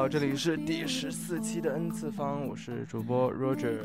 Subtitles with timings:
[0.00, 3.80] 好，这里是第十四期的 N 次方，我是主播 Roger。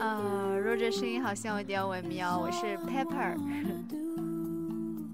[0.00, 3.36] 呃，Roger 声音好像有点微妙，我是 Pepper。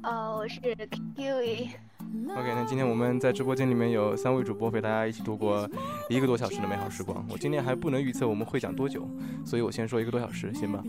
[0.05, 0.61] 呃， 我是
[1.17, 1.71] Kiwi。
[2.29, 5.69] OK，那今天我们在直播间里面有三位主播陪大家一起度过
[6.09, 7.25] 一个多小时的美好时光。
[7.31, 9.09] 我今天还不能预测我们会讲多久，
[9.45, 10.83] 所以我先说一个多小时，行吧？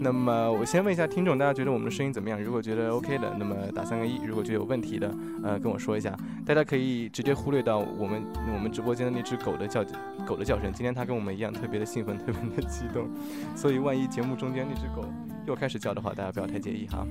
[0.00, 2.42] 那么我先问一下听众，大家觉得我们的声音怎么样？
[2.42, 6.16] 如果觉得 OK 的，那么打三个一；如果觉得有问题的，呃，跟我说一下。
[6.46, 8.22] 大家可以直接忽略到我们
[8.54, 9.84] 我们直播间的那只狗的叫
[10.26, 10.72] 狗的叫声。
[10.72, 13.08] 今天它跟我们一样特别的兴奋，特别的激动，
[13.54, 15.04] 所以万一节目中间那只狗
[15.46, 17.06] 又开始叫的话，大家不要太介意哈。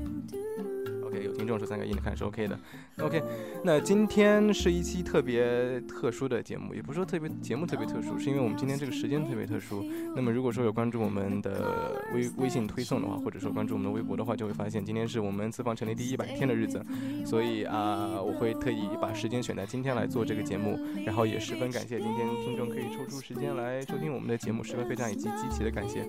[1.24, 2.60] 有听众说三个一，你看是 OK 的。
[3.00, 3.22] OK，
[3.64, 9.86] 那今天是一期特别特殊的节目，也不是说特别节目特别特殊，是因为我们今天这个时间特别特殊。
[10.16, 16.84] 那么如果说有关注我们的微微信推送的话，或者说关注我们的微博的话，就会发现今天是我们自房成立第一百天的日子，
[17.26, 20.80] 所以啊，我会特意把时间选在今天来做这个节目。
[21.06, 26.06] 然后也十分感谢今天听众可以抽出时间来收听我们的节目，十分非常以及极其的感谢。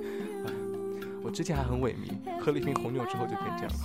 [1.23, 3.79] 我之前还很萎靡，喝了一瓶红牛之后就变这样了。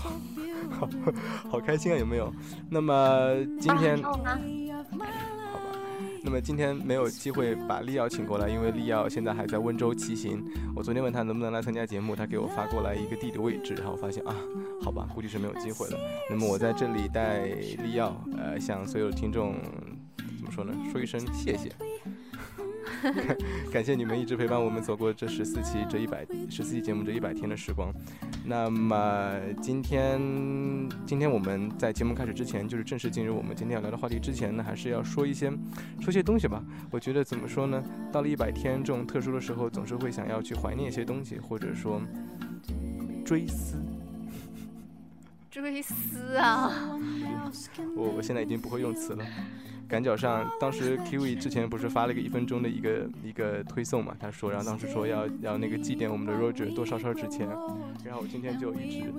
[0.69, 0.89] 好，
[1.51, 2.33] 好开心啊，有没有？
[2.69, 4.39] 那么今天，好吧。
[6.25, 10.41] 那么今天没有机会把利奥请过来，因为利奥现在还在温州骑行。
[10.73, 14.33] 我昨天问他能不能来参加节目，他给我发过来一个地理位置，然后发现啊，
[14.81, 15.97] 好吧，估计是没有机会了。
[16.29, 17.45] 那么我在这里带
[17.83, 19.55] 利奥，呃，向所有听众
[20.17, 20.73] 怎么说呢？
[20.93, 21.69] 说一声谢谢。
[23.71, 27.93] 感谢你们一直陪伴我们走过这十四期这一百十四期节目这一百天的时光。
[28.45, 30.19] 那么今天
[31.05, 35.51] 今天我们在节目开始之前，就是正式进入我们今天要聊的话题之前呢，还是要说一些
[35.99, 36.63] 说些东西吧。
[36.91, 37.83] 我觉得怎么说呢？
[38.11, 42.01] 到了一百天这种特殊的时候，总是会想要去怀念一些东西，或者说
[43.25, 43.77] 追思。
[45.51, 46.71] 追思啊！
[47.95, 49.23] 我我现在已经不会用词了。
[49.87, 54.15] 赶脚上，当时 Kiwi 之前不是发了一个一分钟的一个一个推送嘛？
[54.19, 57.47] 他说，然后当时说要要那个祭奠我们的 Roger 多烧烧纸钱，
[58.03, 59.13] 然后我今天就一直，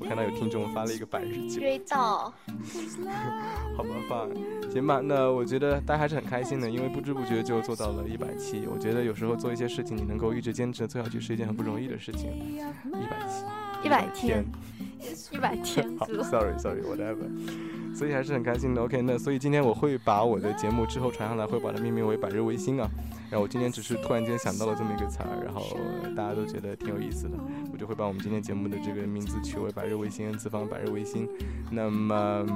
[0.00, 2.32] 我看到有听众发了一个百日祭，追到，
[3.76, 4.28] 好吧，放，
[4.70, 8.66] 行吧，那我觉得大家还是很开心的，因为不知不觉就做到了一百期。
[8.66, 12.30] 我觉得有时候做一些事情，你能够一直坚持做下去，是一件很不容易的事情。
[12.30, 13.44] 一百期，
[13.82, 14.44] 一百天，
[15.30, 17.28] 一百天， 好，Sorry，Sorry，Whatever。
[17.94, 18.82] 所以还是很开心的。
[18.82, 22.88] OK，那所以今天我会把我的节目之后传上来，会把它命名为“百日维新”啊。
[23.30, 25.76] 然后我今天只是突然间想到了这么一个词儿，然后
[26.16, 27.36] 大家都觉得挺有意思的，
[27.72, 31.28] 我就会把我们今天节目的这个名字取为“百日维新 ”，N 次方“百日维新”。
[31.70, 32.46] 那么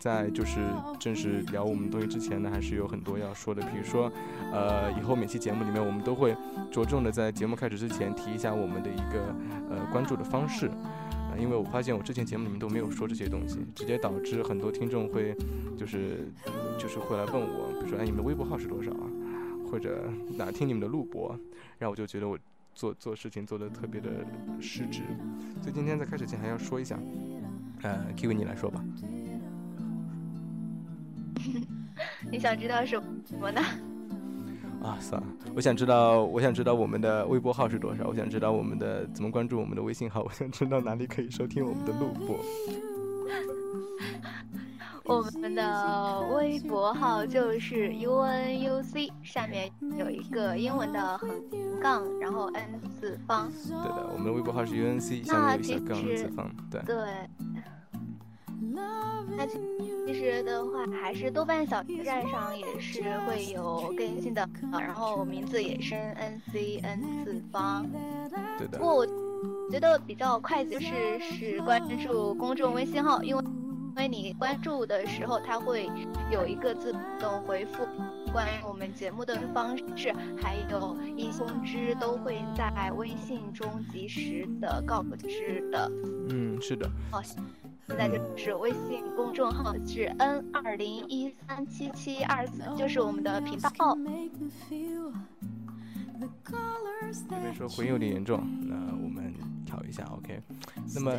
[0.00, 0.60] 在就是
[1.00, 3.60] 正式聊我们东西之前呢，还是有很多要说的。
[3.62, 4.10] 比如说，
[4.52, 6.36] 呃，以后每期节目里面我们都会
[6.70, 9.34] 着重的在节目开始之前提一下我们的一个
[9.68, 10.70] 呃关注的方式。
[11.36, 15.34] 因为我发现我之前节目里面都没有说这些东西，直接导致很多听众会，
[15.76, 16.28] 就是
[16.78, 19.10] 就是会来问我，比如说哎你们的微博号是多少啊，
[19.74, 21.36] 或者哪听你们的录播，
[21.78, 22.38] 然后我就觉得我
[22.76, 24.08] 做做事情做的特别的
[24.60, 25.02] 失职，
[25.60, 26.96] 所以今天在开始前还要说一下，
[27.82, 28.80] 呃，Q 你来说吧。
[32.30, 33.02] 你想知道什
[33.40, 33.60] 么呢？
[34.80, 35.26] 啊，算了，
[35.56, 42.38] 我想知道，我想知道我们的微博号是多少，我想知道我们的怎么关注我们的微信号，我想知道哪里可以收听我们的录播。
[45.06, 51.30] 我们的微博号就是 UNUC，下面有一个英文的横
[51.80, 53.50] 杠，然后 N 次方。
[53.68, 56.50] 对的，我们的微博号是 UNC，下面有杠 N 次方。
[56.70, 56.80] 对。
[56.86, 56.96] 对。
[59.36, 64.42] 那其实的话，还是豆瓣小站上也是会有更新的
[64.72, 64.80] 啊。
[64.80, 67.86] 然后名字也是 N C N 次方。
[68.58, 68.78] 对的。
[68.78, 69.06] 不过我
[69.70, 73.63] 觉得比较快就是是关注公众微信号，因为因
[73.96, 75.88] 为你关注的时候，它会
[76.30, 77.86] 有一个自动回复
[78.32, 85.90] 关于我们节目的方式，还有一些通知都会在微信中及时的告知的。
[86.30, 86.90] 嗯，是的。
[87.10, 87.22] 好。
[87.86, 93.94] 现在就是微信公众号是 n 二零一三七七二四，就是我们的频道号。
[97.28, 99.34] 这边 说回音有点严重，那我们
[99.74, 100.40] 调一下，OK。
[100.94, 101.12] 那么，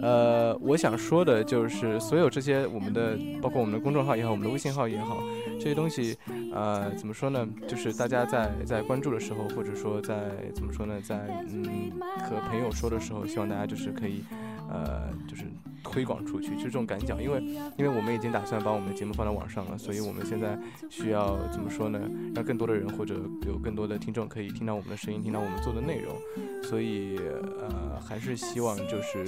[0.00, 5.22] 呃，我想说的就是，所有这些我们的，包括我们的公众号也好，我们的微信号也好，
[5.58, 6.16] 这些东西，
[6.54, 7.46] 呃，怎么说呢？
[7.68, 10.16] 就是大家在在关注的时候，或者说在
[10.54, 11.18] 怎么说呢，在
[11.48, 11.92] 嗯
[12.28, 14.24] 和朋友说的时候，希望大家就是可以，
[14.70, 15.44] 呃，就是。
[15.90, 17.40] 推广出去，就这种感觉，因为
[17.78, 20.58] 因为我们已经打算把我们的节目放到网上了，所以我们现在
[20.90, 22.00] 需要怎么说呢？
[22.34, 23.14] 让更多的人或者
[23.46, 26.14] 有更多的听众可以听到我们的声音，听到我们做的内容。
[26.62, 27.16] 所以
[27.60, 29.24] 呃，还是希望就是，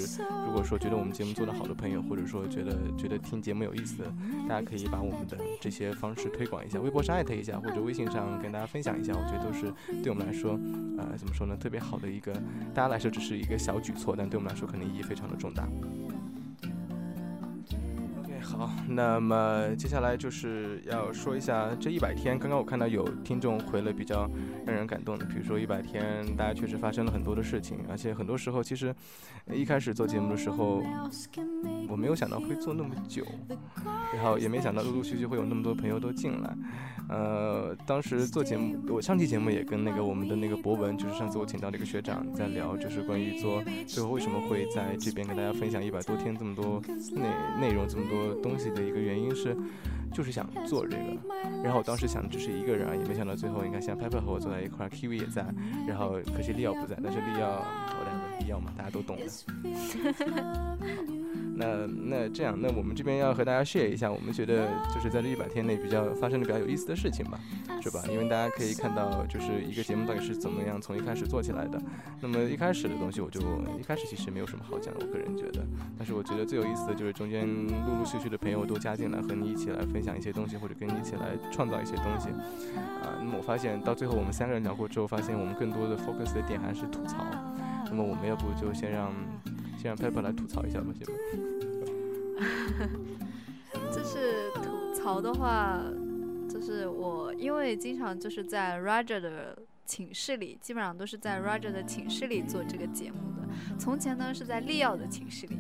[0.47, 4.13] 如果说觉得我们节目做得好的朋友，或者说觉得觉得听节目有意思的，
[4.49, 9.13] 大家可以把我们的这些方式推广一下，微博上艾特一下，或者微信上跟大家分享一下。
[9.15, 9.73] 我觉得都是
[10.03, 10.59] 对我们来说，
[10.99, 11.57] 呃，怎么说呢？
[11.57, 12.33] 特别好的一个，
[12.75, 15.69] 大家来说只是一个小举措，但对我们来说可能意义非常的重大。
[18.57, 22.39] 好，那么接下来就是要说一下这一百天。
[22.39, 24.29] 刚刚我看到有听众回了比较
[24.65, 28.95] 让人感动的，比如说一百天，大家确实发生了很多的事情，而且很多时候其实
[29.53, 30.83] 一开始做节目的时候，
[31.89, 33.23] 我没有想到会做那么久，
[34.15, 36.57] 然后也没想到陆陆续续会有那么多朋友都进来。
[37.11, 47.29] 呃，当时做节目，我上期节目也跟那个我们的那个博文，就是上次我请到的一个学长在聊，就是关于做最后为什么会在这边跟大家分享一百多天这么多内
[47.61, 48.38] 内容，这么多。
[48.43, 49.57] 东西的一个原因是，
[50.13, 51.19] 就是想做这个，
[51.63, 55.45] 然后我当时想只是一个人而已，没想到最后应该像 Pepper 和我坐在一块，Kiwi 也在，
[55.87, 57.63] 然后可惜利奥不在，但是利奥
[58.49, 59.23] 两个利奥嘛，大家都懂的。
[61.61, 67.37] 那那这样，那我们这边要和大家 share 一下，我们觉得就是在这一百天内比较发生的比较有意思的事情吧，
[67.83, 68.01] 是吧？
[68.09, 71.83] 因为大家可以看到，就是一个节目到底是怎么样从一开始做起来的。
[72.21, 73.41] 那么一开始的东西，我就
[73.77, 75.67] 一开始其实没有什么好讲的，我个人觉得。
[75.99, 82.29] 但是我觉得最有意思的就是中间陆陆续续的朋友都加进来，和你一起来分享一些东西，或者跟你一起来创造一些东西。
[83.03, 87.27] 啊，那么我发现到最后我们三个人聊过之后，发现我们更多的 focus 的点还是吐槽。
[87.91, 89.13] 那么我们要不就先让。
[89.81, 91.21] 先让 Pepper 来吐槽一下吧，行吗？
[93.95, 95.81] 就是吐槽的话，
[96.51, 99.57] 就是我因为经常就是在 Roger 的
[99.87, 103.47] 寝室里，基本上都是在 Roger 的寝室里做这个节目的。
[103.79, 105.57] 从前呢是在利奥的寝室里，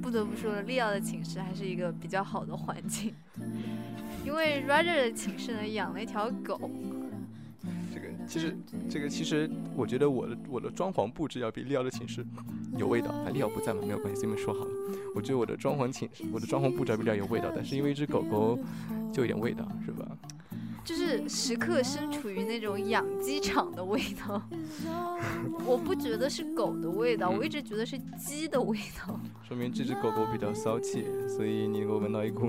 [0.00, 3.12] 不得不说，利奥的寝室还是一个比较好的环境，
[4.24, 6.70] 因为 Roger 的寝室呢养了一条狗。
[8.26, 8.56] 其实，
[8.88, 12.24] 这个其实，我觉得我的我的装潢布置要比利奥的寝室
[12.76, 13.08] 有味道。
[13.12, 14.70] 反正利奥不在嘛，没有关系，这么说好了。
[15.14, 18.58] 我觉得我的装潢寝，我的装潢布置要比利奥有味道，但是因为一只狗狗，
[19.12, 20.06] 就有点味道，是吧？
[20.84, 24.40] 就是时刻身处于那种养鸡场的味道，
[25.64, 29.18] 我不觉得是狗的味道，我一直觉得是鸡的味道。
[29.42, 32.48] 说明这只狗狗比较骚气，所以你能够闻到一股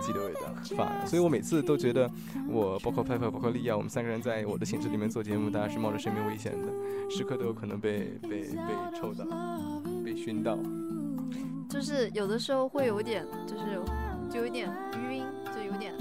[0.00, 0.40] 鸡的味道。
[0.76, 2.08] 反，所以我每次都觉得，
[2.48, 6.68] 我包括派派，包括利亚，我们三个人在我的寝室里面做节目，大家是冒着生命危险的，
[7.10, 8.56] 时刻都有可能被被被
[8.94, 9.26] 抽到，
[10.04, 10.56] 被熏到。
[11.68, 13.82] 就是有的时候会有点，就是
[14.30, 14.70] 就有点
[15.10, 15.92] 晕，就有点。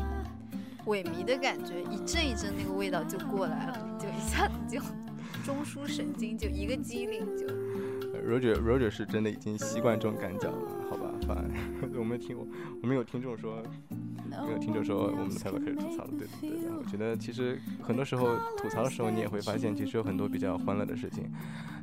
[0.86, 4.80] 萎靡的感觉，一阵一阵那个味道就过来了，就一下子就
[5.44, 7.46] 中枢神经就一个机灵就。
[8.28, 10.58] Roger Roger 是真的已经习惯这种感觉了，
[11.28, 11.44] 好吧，
[11.80, 12.38] 反 我们听
[12.82, 13.62] 我们有听众说。
[14.32, 16.72] 没有听众说我们的台宝开始吐槽了，对对对。
[16.72, 21.30] 我觉得其实很多时候吐槽的时候，你也会发现其实有很多比较欢乐的事情。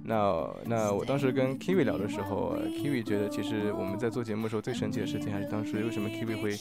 [0.02, 6.56] 那那我当时跟 Kiwi 聊的时候，Kiwi 觉得其实我们在做节目的时候最神奇的事情还是当时为什么 Kiwi 会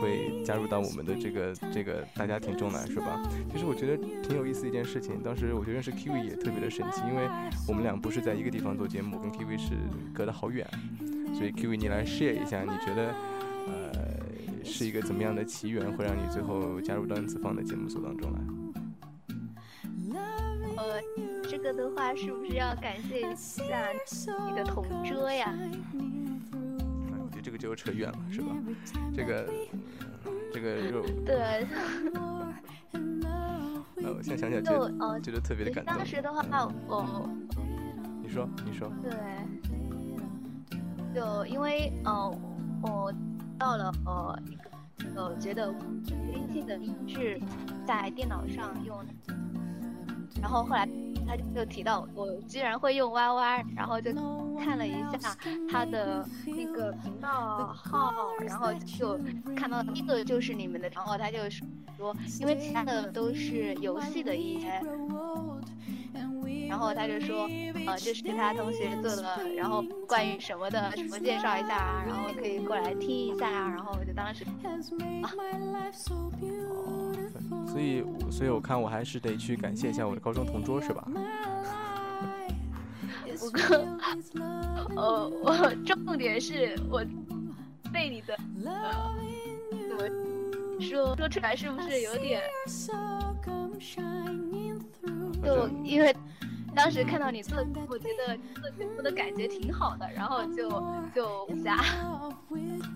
[0.00, 3.20] 会加入到我们的这个这个大家庭中来，是吧？
[3.50, 5.20] 其实我觉得挺有意思一件事情。
[5.24, 7.28] 当时我觉得认识 Kiwi 也特别的神奇，因为
[7.66, 9.74] 我们俩不是在一个地方做节目，跟 Kiwi 是
[10.14, 10.64] 隔得好远。
[11.34, 13.12] 所以 Kiwi 你来 share 一下，你觉得
[13.66, 13.92] 呃？
[14.64, 18.38] 是一个怎么样的奇缘，会让你最后加入到子方的节目组当中来？
[20.76, 21.02] 呃，
[21.50, 23.88] 这个的话是不是要感谢一下
[24.48, 25.52] 你的同桌呀？
[25.92, 28.56] 我觉得这个就扯远了，是吧？
[29.12, 29.52] 这个，
[30.52, 31.66] 这个又对。
[33.96, 34.88] 那我现在想起来就
[35.20, 35.96] 觉得特别的感动。
[35.96, 36.40] 当时的话，
[36.86, 37.28] 我
[38.22, 38.88] 你说，你说。
[39.02, 39.12] 对。
[41.14, 42.30] 就因为，呃，
[42.82, 43.12] 我。
[43.58, 44.70] 到了呃一个
[45.14, 47.40] 呃觉得微信的音质
[47.86, 48.98] 在电脑上用，
[50.40, 50.88] 然后后来
[51.24, 54.12] 他就提到我居然会用 YY，然后就
[54.58, 55.36] 看了一下
[55.70, 59.16] 他的那个频道号，然后就
[59.56, 61.38] 看到第一个就是你们的然后，他就
[61.96, 64.82] 说，因为其他的都是游戏的一些。
[66.72, 67.46] 然后他就说，
[67.86, 74.42] 呃，这是他同学做的，然后关于什么的，什么介绍一下，然后可以过来听一下，然后我就当时，
[75.22, 75.30] 啊，
[76.70, 77.14] 哦，
[77.68, 81.06] 所以，所以我看我还是得去感谢一下我的高中同桌，是吧？
[83.38, 83.60] 不过，
[84.96, 87.04] 呃，我重点是我
[87.92, 89.14] 被你的，呃，
[89.90, 90.08] 怎么
[90.80, 92.40] 说说出来是不是有点，
[95.44, 96.16] 就因为。
[96.74, 100.70] 当时看到你做，我觉得做节目的感觉挺好的，然后就
[101.14, 101.76] 就加。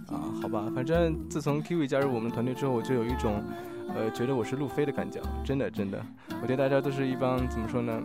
[0.09, 3.43] 啊，好吧，反正自从 Kiwi 加入我们团队之后，我就有一种，
[3.89, 6.03] 呃，觉得我是路飞的感觉，真的真的。
[6.43, 8.03] 我觉得大家都是一帮怎么说呢？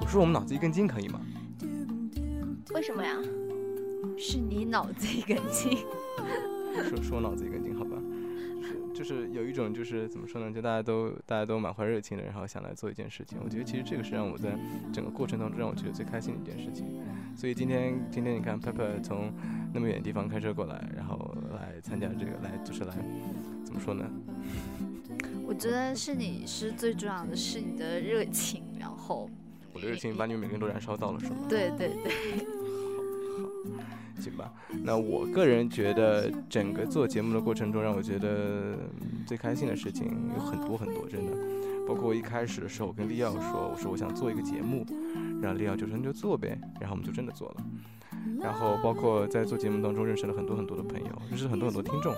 [0.00, 1.20] 我说我们脑子一根筋可以吗？
[2.74, 3.16] 为什么呀？
[4.18, 5.78] 是你脑子一根筋。
[6.88, 7.96] 说说我脑子一根筋，好吧。
[8.96, 10.50] 就是有一种，就是怎么说呢？
[10.50, 13.38] 就大家都大家都满怀热情的，然后想来做一件事情。
[13.44, 14.58] 我觉得其实这个是让我在
[14.90, 16.86] 整个过程当中让我觉得最开心的一件事情。
[17.36, 19.30] 所以今天今天你看，Pepper 从
[19.74, 22.94] 那么远的地方开车过来，然后来参加这个，来就是来
[23.62, 24.10] 怎么说呢？
[25.44, 29.28] 我觉得是你是最重要的是你的热情，然后
[29.74, 31.36] 我的热情把你们每个人都燃烧到了，是吗？
[31.50, 32.46] 对对对。
[33.36, 33.48] 好
[34.20, 34.50] 行吧，
[34.82, 38.78] 那我个人觉得整个做节目的过程中，让我觉得
[39.26, 41.32] 最开心的事情有很多很多，真的。
[41.86, 44.86] 包括我一开始的时候，我跟利奥说，我说我想做一个节目，
[45.40, 47.56] 然后利奥就说那就做呗，然后我们就真的做了。
[48.40, 52.12] 然后包括在做节目当中认识了很多很多的朋友，认识很多很多听众，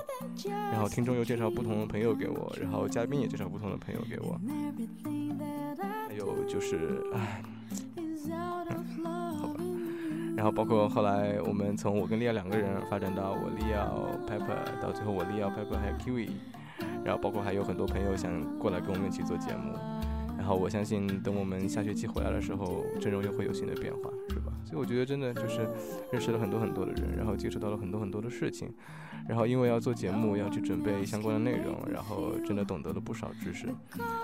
[0.72, 4.40] 然后听众又介绍不同的朋友给我，然后嘉宾也介绍不同的朋友给我。
[6.08, 7.42] 还有就是，唉。
[10.38, 13.88] 然后包括后来我们从我跟利亚两个人发展到我利亚
[14.24, 16.30] Pepper，到最后我利亚 Pepper 还有 Kiwi，
[17.04, 19.76] 然后包括还有很多朋友想过来跟我们一起做节目。
[20.48, 24.50] 好我相信等我们下学期回来的时候，阵容又会有新的变化，是吧？
[24.64, 25.68] 所以我觉得真的就是
[26.10, 28.72] 认识了很多很多的人，然后接触到了很多很多的事情。
[29.28, 33.68] 然后因为要做节目，要去准备相关的内容，然后真的懂得了不少知识，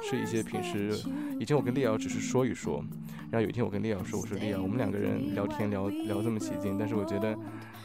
[0.03, 0.99] 是一些平时
[1.39, 2.83] 以前我跟丽瑶只是说一说，
[3.31, 7.35] 然后有一天我跟丽瑶说，我说丽瑶，我们两个人聊天聊聊这么起劲，但是我觉得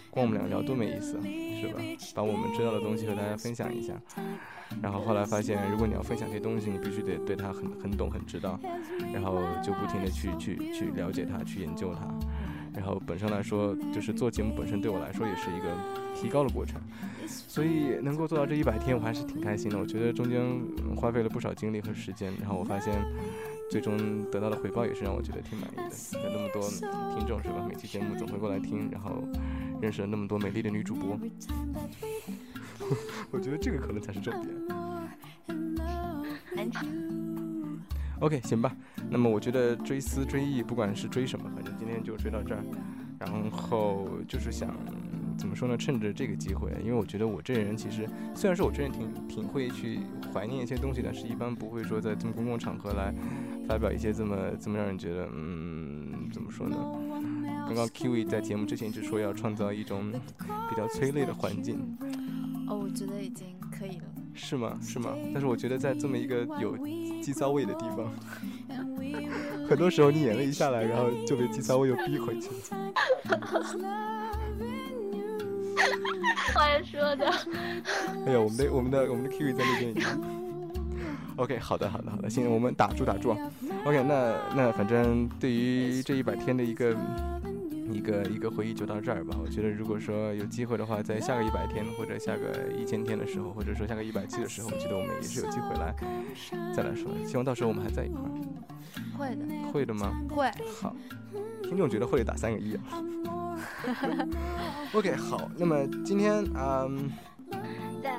[0.09, 1.81] 光我们两个聊多没意思，是吧？
[2.15, 4.01] 把我们知道的东西和大家分享一下。
[4.81, 8.59] 然后后来发现，如果你要分享这些东西，你必须得对他很很懂很知道，
[9.13, 12.07] 然后就不停的去去去了解他，去研究他。
[12.73, 15.75] 然后本身来说，就是做节目本身对我来说也是一个
[16.15, 16.79] 提高的过程，
[17.27, 19.77] 所以能够做到这一百天，我还是挺开心的。
[19.77, 20.41] 我觉得中间
[20.95, 22.93] 花费了不少精力和时间，然后我发现
[23.71, 26.19] 最终得到的回报也是让我觉得挺满意的。
[26.19, 26.61] 有那么多
[27.17, 27.65] 听众是吧？
[27.67, 29.23] 每期节目总会过来听，然后
[29.81, 31.19] 认识了那么多美丽的女主播，
[33.31, 34.55] 我觉得这个可能才是重点。
[38.19, 38.75] OK，行吧。
[39.09, 42.61] 那么我觉得追思追忆，不管是追什么，反正今天就追到这儿。
[43.17, 44.75] 然后就是想
[45.37, 45.77] 怎么说呢？
[45.77, 49.99] 趁着这个机会，因为我觉得我这人其实，虽然说我这人挺挺会去
[50.33, 53.13] 怀念一些东西，但是一般不会说在这么公共场合来
[53.67, 56.77] 发表一些这么这么让人觉得，嗯，怎么说呢？
[57.65, 60.11] 刚刚 Kiwi 在节目之前一直说要创造一种
[60.69, 61.97] 比较催泪的环境。
[62.69, 64.03] 哦，我觉得已经可以了。
[64.35, 64.79] 是吗？
[64.81, 65.13] 是吗？
[65.33, 66.77] 但是我觉得在这么一个有
[67.21, 68.11] 鸡骚味的地方，
[69.67, 72.55] 很多时候你眼泪一下来，然后就被鸡骚味又逼回去了。
[76.53, 77.25] 话说的。
[78.27, 79.93] 哎呀，我们的我们的我们的 Kiwi 在那边。
[81.37, 83.31] OK，好的好的好的，行，我们打住打住。
[83.85, 86.95] OK，那那反正对于这一百天的一个。
[87.91, 89.35] 一个一个回忆就到这儿吧。
[89.41, 95.95] 我觉得，如果说有机会的话，在下个一百天或者下个一千天的时候，或者说下个一百期的时候，我觉得我们也是有机会来
[96.75, 97.11] 再来说。
[97.25, 98.29] 希望到时候我们还在一块儿。
[99.17, 99.45] 会的。
[99.71, 100.11] 会的吗？
[100.29, 100.49] 会。
[100.81, 100.95] 好。
[101.63, 102.77] 听众觉得会打三个一。
[104.93, 105.49] OK，好。
[105.57, 107.11] 那么今天，嗯。
[108.01, 108.17] 在。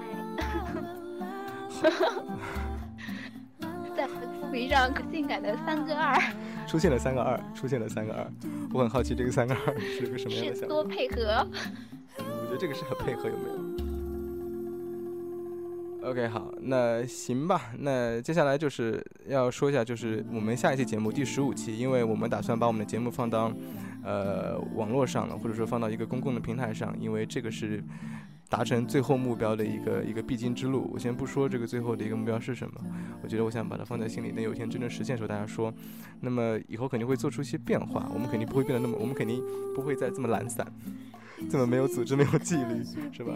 [3.97, 4.09] 在
[4.53, 6.19] 屏上性感的三个二。
[6.71, 8.25] 出现了三个二，出现了三个二，
[8.73, 10.69] 我很好奇这个三个二 是个什么样的想法。
[10.69, 11.45] 多配合。
[12.17, 13.49] 我觉得这个是很配合，有没
[16.05, 17.73] 有？OK，好，那行吧。
[17.77, 23.53] 那接下来就是要说一下，就是我们下一期节目第十五期，因为我们打算把我们的节目放到
[24.05, 27.83] 呃网络上了，或者说放到一个公共的平台上，因为这个是
[28.51, 30.91] 达成最后目标的一个一个必经之路。
[30.93, 32.81] 我先不说这个最后的一个目标是什么，
[33.23, 35.73] 我觉得我想把它放在心里，等有一天真正实现的时候，大家说，
[36.21, 39.41] 那么以后肯定会做出一些变化，我们肯定不会变得那么，我们肯定
[39.75, 40.67] 不会再这么懒散。
[41.49, 43.33] 这么没有组织、没有纪律，是吧？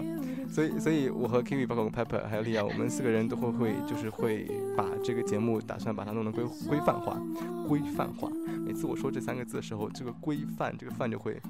[0.46, 7.18] 所以，所以我和 Kiwi、包括 Pepper 还有利亚，我们四个人都会会就是会把这个节目打算把它弄得规规范化、
[7.66, 8.28] 规范化。
[8.62, 11.40] 每次我说这三个字的时候，这个规范这个范就会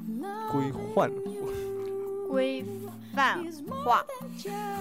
[0.52, 1.10] 规范。
[2.28, 2.64] 规
[3.14, 3.44] 范
[3.84, 4.04] 化，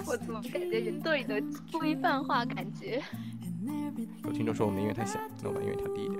[0.07, 1.25] 我怎么感觉人都有
[1.71, 3.01] 规范化感觉？
[4.23, 6.19] 有听众说我们音乐太小，那我把音乐调低一点。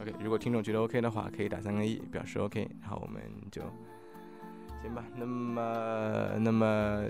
[0.00, 3.62] OK，如果听众觉得 OK 的话，可以打三个一表示 OK，然后我们就
[4.82, 5.04] 行吧。
[5.16, 7.04] 那么，那么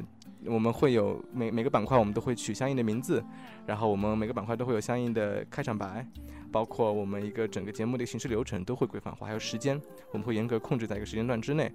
[0.45, 3.23] 我们会有每每个板块，我们都会取相应的名字，
[3.67, 6.07] 然后我们每个板块都会有相应的开场白，
[6.51, 11.73] 包括我们一个整个节目的形式流程都会规范化，还有时间，我们会严格控制在一个时间段之内。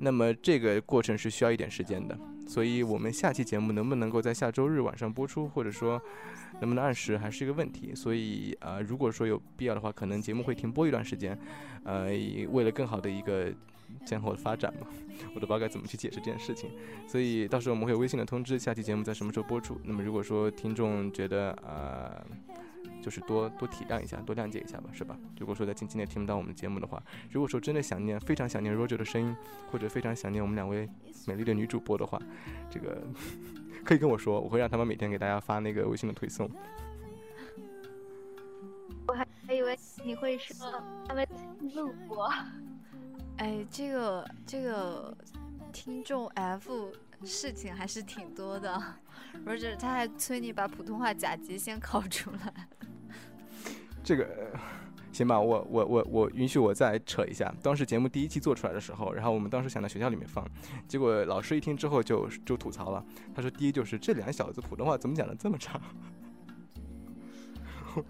[0.00, 6.00] 那么这个过程是需要一点时间的，所以我们下期节目能不能够在下周日晚上播出，或者说。
[6.60, 11.38] 能不能按时还是一个问题，所以呃，如果说有必要的话，可能节目会停播一段时间，
[11.84, 12.08] 呃，
[12.50, 13.50] 为了更好的一个
[14.04, 14.86] 今后的发展嘛，
[15.34, 16.70] 我都不知道该怎么去解释这件事情，
[17.06, 19.80] 所以到时候我们会有微信的通知，下期节目在什么时候播出。
[19.84, 22.22] 那么如果说听众觉得呃，
[23.00, 25.18] 就是多多体谅一下，多谅解一下吧，是吧？
[25.38, 29.36] 如果说在近期内听不到我们节目的话，如果说真的想念，非常想念 Roger 的声音，
[29.70, 30.88] 或者非常想念我们两位
[31.26, 32.20] 美丽的女主播的话，
[32.70, 33.02] 这个。
[33.82, 36.46] 可以跟我说，我会让他们每天给大家发那个微信的推送。
[39.08, 40.70] 我还还以为你会说
[41.08, 41.26] 他们
[41.74, 42.30] 录播。
[43.38, 45.16] 哎，这个这个
[45.72, 46.92] 听众 F
[47.24, 48.78] 事情还是挺多的
[49.46, 52.68] ，，Roger 他还催你把普通话甲级先考出来。
[54.10, 54.26] 这个。
[55.12, 57.52] 行吧，我我我我允许我再扯一下。
[57.60, 60.48] 当时节目第一期做出来的时候，然后我们当时想在学校里面放，
[60.86, 63.04] 结果老师一听之后就就吐槽了。
[63.34, 65.80] 他说：“第一就是这两小子普通话怎么讲的这么差。”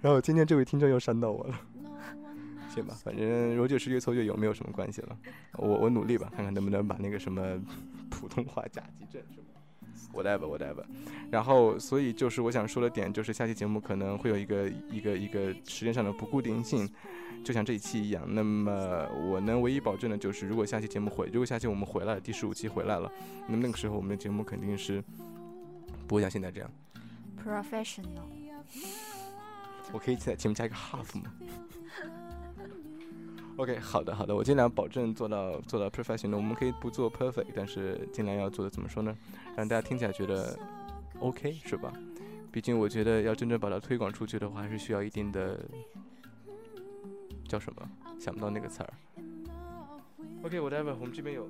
[0.00, 1.60] 然后今天这位听众又煽到我了。
[2.68, 5.18] 行吧，反正如果就是越挫越勇，没有什么关系了。
[5.54, 7.60] 我我努力吧，看看能不能把那个什么
[8.08, 9.40] 普通话甲级证是
[10.12, 10.84] 吧？whatever，whatever，
[11.30, 16.88] 然后所以就是我想说的点就是下期节目可能会有一个一个一个时间上的不固定性，
[17.44, 18.24] 就像这一期一样。
[18.26, 23.10] 那么我能唯一保证的就是，如果下期节目回，如果下期我们回来了，第十五期回来了，
[23.46, 25.02] 那么那个时候我们的节目肯定是
[26.06, 26.70] 不会像现在这样。
[27.44, 28.26] Professional。
[29.92, 31.32] 我可以在前面加一个 half 吗
[33.58, 36.36] ？OK，好的好的，我尽量保证做到做到 professional。
[36.36, 39.14] 我们可以不做 perfect，但是尽量要做的怎么说呢？
[39.56, 40.58] 让大家听起来觉得
[41.18, 41.92] OK 是吧？
[42.50, 45.60] 毕竟我觉得要真正把它推广出去的话，还是需要一定的
[47.46, 47.82] 叫什么？
[48.18, 48.92] 想不到那个词儿。
[50.44, 51.48] OK，whatever，我们这边有，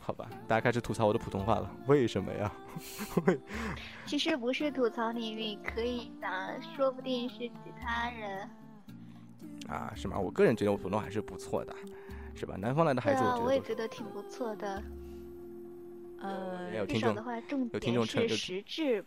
[0.00, 0.28] 好吧？
[0.46, 2.52] 大家开始吐槽我的普通话了，为什么呀？
[4.06, 8.48] 其实不是吐槽你，你可以的，说不定是其他人。
[9.68, 10.18] 啊，是吗？
[10.18, 11.74] 我个人觉得我普通话还是不错的，
[12.34, 12.56] 是吧？
[12.56, 14.82] 南方来的孩子，我也觉得挺不错的。
[16.20, 19.04] 呃，有听众的话，重点是实质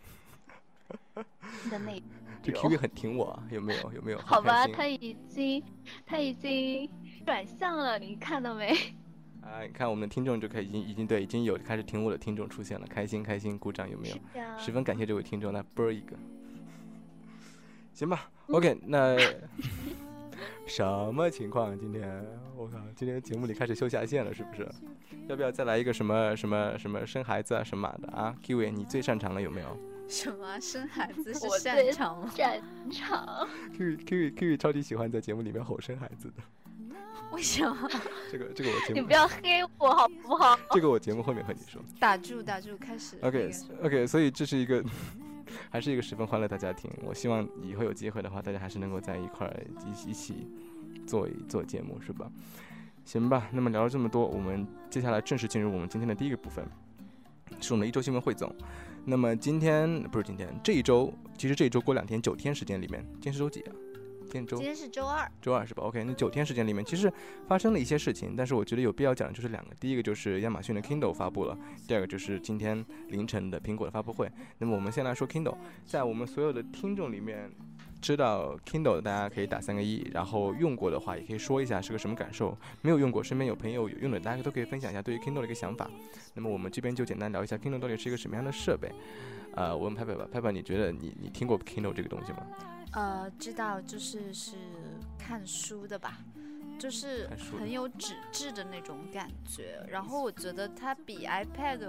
[1.70, 2.00] 的那。
[2.40, 3.92] 这 Q V 很挺我，有没有？
[3.92, 4.18] 有没有？
[4.18, 5.62] 好吧，他已经
[6.06, 6.88] 他已经
[7.26, 8.68] 转向了，你看到没？
[9.42, 14.16] 啊，你看我们的听众就可以已经已经对已经有开始挺我的听众出现了，开心开心，鼓掌有没有？
[14.56, 16.16] 十分感谢这位听众，来啵一个。
[17.92, 19.16] 行吧，OK，那。
[20.66, 21.78] 什么情况？
[21.78, 22.24] 今天
[22.56, 24.68] 我靠，今天节目里开始秀下限了，是不是？
[25.28, 29.76] 要不要再来一个什么什么什么生孩子啊什么的啊？Kiwi，你最擅长了有没有？
[30.08, 32.32] 什么生孩子是擅长吗？
[32.34, 33.48] 擅长。
[33.76, 36.42] Kiwi，Kiwi，Kiwi 超级喜欢在节目里面吼生孩子的。
[37.30, 37.90] 为什么？
[38.32, 40.58] 这个这个我节目你不要黑我好不好？
[40.70, 41.82] 这个我节目后面和你说。
[42.00, 43.16] 打住打住，开始。
[43.20, 43.50] OK
[43.82, 44.82] OK，所以这是一个。
[45.70, 46.90] 还是一个十分欢乐的家庭。
[47.02, 50.46] 我希望以后有机会的话，大家还是能够在一块儿一一起
[51.06, 52.30] 做一做节目，是吧？
[53.04, 53.48] 行吧。
[53.52, 56.64] 那么聊了这么多，我们接下来正式进入我们今天的第一个部分，
[57.60, 58.54] 是我们的一周新闻汇总。
[59.04, 63.72] 那么今天不是今天，这一周其实这一周过两天，九天时间里面，今天是周几啊？
[64.28, 67.10] 今天是周二，周二是吧？OK，那九天时间里面，其实
[67.46, 69.74] 发生了一些事情，但是我觉得有必要讲的就是两个。
[69.80, 74.30] 第一个就是亚马逊的 Kindle 发布了，第二个就是今天凌晨的苹果的发布会。
[74.58, 77.50] 那么我们先来说 Kindle，在我们所有的听众里面，
[78.00, 82.56] 知道 Kindle 的大家可以打三个一，然后用过的话也可以说一下是个什么感受。
[82.82, 85.90] 没有用过，身边有朋友有用的，大家都可以分享一下对于 Kindle 的一个想法。
[86.34, 88.92] 那么我们这边就简单聊一下 Kindle 到底是一个什么样的设备。
[89.54, 92.46] 呃，我问拍拍吧，拍拍，你觉得你你听过 Kindle 这个东西吗？
[92.92, 94.56] 呃，知道，就是是
[95.18, 96.18] 看书的吧，
[96.78, 99.84] 就是很有纸质的那种感觉。
[99.88, 101.80] 然后我觉得它比 iPad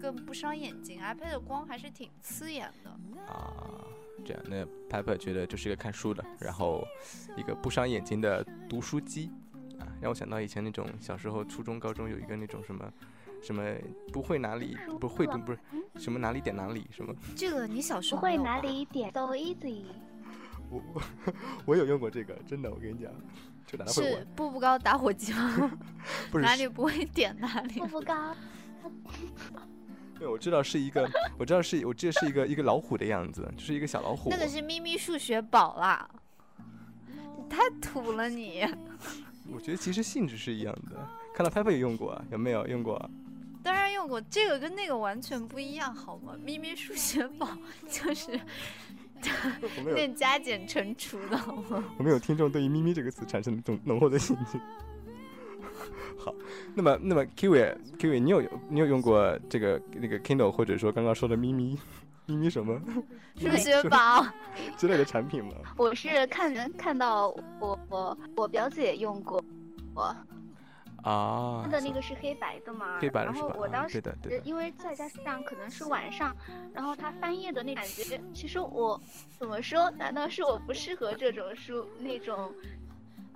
[0.00, 2.90] 更不伤眼睛，iPad 的光还是挺刺眼的。
[3.26, 3.84] 啊，
[4.24, 6.86] 这样，那 Piper 觉得就是一个看书的，然后
[7.36, 9.30] 一个不伤眼睛的读书机
[9.80, 12.92] 啊，让我想到以前那种小时候初中、高中有一个那种什么
[13.42, 13.62] 什么
[14.12, 15.58] 不会哪里不会读不是
[15.96, 19.82] 什么哪里点哪里什么，这个你小时候会哪里点 so easy。
[20.74, 21.02] 我我
[21.66, 23.12] 我有用过这个，真的，我跟你讲，
[23.66, 25.78] 就大家会是，步步高打火机吗？
[26.30, 27.86] 不是哪里不会点哪里步。
[27.86, 28.34] 步高，
[30.18, 31.08] 对，我知道是一个，
[31.38, 34.30] 我知道是，我记得是一个一个老虎的样子，就是一个小老虎。
[34.30, 36.08] 那个是咪咪数学宝啦，
[37.06, 38.64] 你太土了你！
[39.52, 41.06] 我觉得其实性质是一样的。
[41.34, 43.10] 看到 Piper 也用过啊，有没有用过啊？
[43.62, 46.34] 当然用过，这个跟那个完全不一样，好吗？
[46.42, 47.48] 咪咪数学宝
[47.88, 48.38] 就是
[49.86, 51.84] 有练加减乘除的，好吗？
[51.98, 54.58] 我们有听众对于“咪咪”这个词产生了浓浓厚的兴趣。
[56.18, 56.34] 好，
[56.74, 61.78] 那么那么 Kiwi Kiwi，你有你有用过这个那个 Kindle 或者说刚刚说的咪咪
[62.26, 62.80] 咪咪什么
[63.36, 64.24] 数学宝，
[64.76, 65.52] 之类的产品吗？
[65.76, 67.28] 我是看人看到
[67.60, 69.44] 我我我表姐用过，
[69.94, 70.16] 我
[71.04, 73.48] 啊它，的那个是黑白的嘛，然黑白的是吧？
[73.48, 74.44] 啊后我当时对的对的。
[74.44, 76.34] 因为再加上可能是晚上，
[76.72, 78.98] 然后他翻页的那感觉，其实我
[79.38, 79.90] 怎么说？
[79.90, 82.52] 难道是我不适合这种书那种？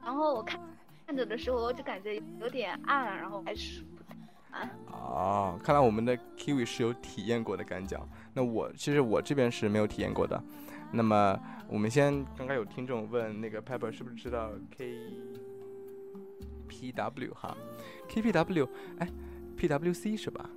[0.03, 0.59] 然后我看
[1.07, 4.17] 看着的时候，我就感觉有点暗，然后还是不太
[4.59, 4.71] 暗。
[4.91, 8.09] 哦，看来我们的 Kiwi 是有体验过的感脚。
[8.33, 10.43] 那我其实我这边是没有体验过的。
[10.91, 14.97] 那么我们先，刚刚有听众问那个 Pepper 是不是知道 K
[16.79, 17.57] P W 哈
[18.09, 19.09] ？K P W 哎
[19.57, 20.49] ，P W C 是吧？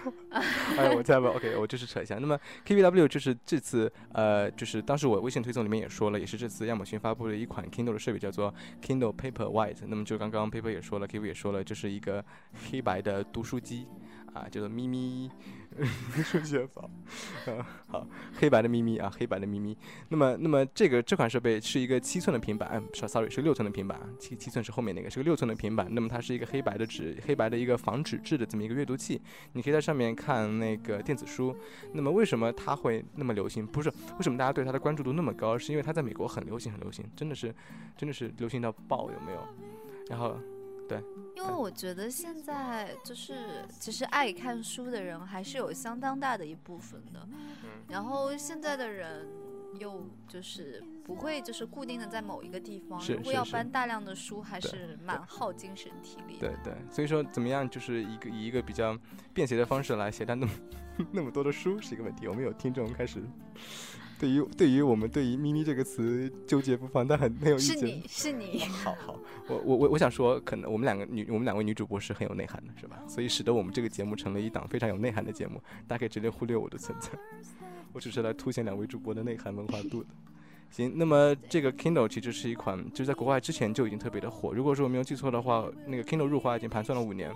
[0.78, 2.16] 哎，我猜吧，OK，我就是扯一下。
[2.18, 9.82] 那么 K P W 就是这次呃，就是当时我微信推送里面也说了，也是这次亚马逊发布的一款 Kindle 的设备，叫做 Kindle Paperwhite。
[9.86, 12.24] 那么就刚刚 Paper 也说了，Kiwi 也说了，就是一个
[12.70, 13.86] 黑白的读书机
[14.32, 15.30] 啊，叫做咪咪
[16.24, 16.88] 数学宝。
[17.46, 18.06] 啊，好，
[18.38, 19.76] 黑白的咪咪啊，黑白的咪咪。
[20.08, 25.86] 那么，那么这个这款设备是一个七寸的平板，哎是，sorry，是六寸的平板，七七寸是后面那个，是个六寸的平板。
[25.90, 29.20] 那么它是一个黑白的纸，黑白的一个仿纸质的这么一个阅读器，
[29.52, 31.56] 你可以在上面看那个电子书。
[31.92, 33.66] 那么为什么它会那么流行？
[33.66, 35.56] 不是为什么大家对它的关注度那么高？
[35.56, 37.54] 是因为它在美国很流行，很流行，真的是，
[37.96, 39.46] 真的是流行到爆，有没有？
[40.08, 40.36] 然后，
[41.36, 49.28] 因为我觉得现在就是其实爱看书的人还是有相当大的一部分的，嗯然后现在的人
[49.78, 56.48] 又就是不会就是固定的在某一个地方，如果要搬大量的书，还是蛮耗精神体力的。
[56.48, 58.96] 对对，所以说怎么样，就是一个以一个比较
[59.32, 60.52] 便携的方式来携带那么
[61.12, 62.28] 那么多的书是一个问题。
[62.28, 63.22] 我们有听众开始
[64.20, 67.78] 对于对于我们对于“咪咪”这个词纠结不放，但很很有意见。
[67.78, 73.02] 是你是你， 好好，我我我我想说，可能我们两个女我们两位女主播是很有内涵的，是吧？
[73.08, 77.08] 所以使得我们这个节目成了一档非常有内涵的节目，大家可以直接忽略我的存在，
[77.94, 80.08] 我只是来凸显两位主播的内涵文化度的。
[80.70, 84.52] 行，那么这个 Kindle 其实是一款，就是在国外之前就已经特别的火。
[84.52, 87.34] 如果说我没有记错的话，那个 Kindle 入华已经盘算了五年，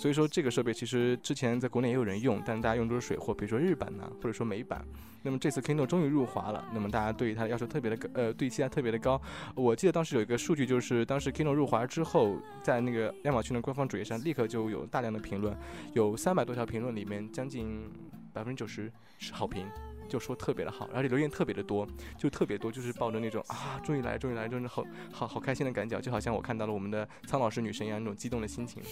[0.00, 4.82] 所以说这个设备其实之前在国内也有人用，但大家用都是水货，比如说日版呐、或者说美版。
[5.22, 9.20] 那么这次 Kindle 终于入华了，那么大家对于它的要求特别的，呃，对期待特别的高。
[9.54, 15.54] 我记得当时有一个数据，就是当时 Kindle 入华之后，在那个亚马逊的官方主页上立刻就有大量的评论，
[15.92, 17.86] 有三百多条评论里面，将近
[18.32, 19.66] 百分之九十是好评。
[20.08, 21.86] 就说特别的好，而且留言特别的多，
[22.18, 24.82] 就特别多，就是抱着那种啊，终于来，终于来，真的好
[25.12, 28.82] 好好开心的感觉，就好像我看到了我们的苍老师女神一样那种激动的心情。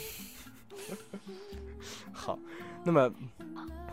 [2.13, 2.39] 好，
[2.85, 3.11] 那么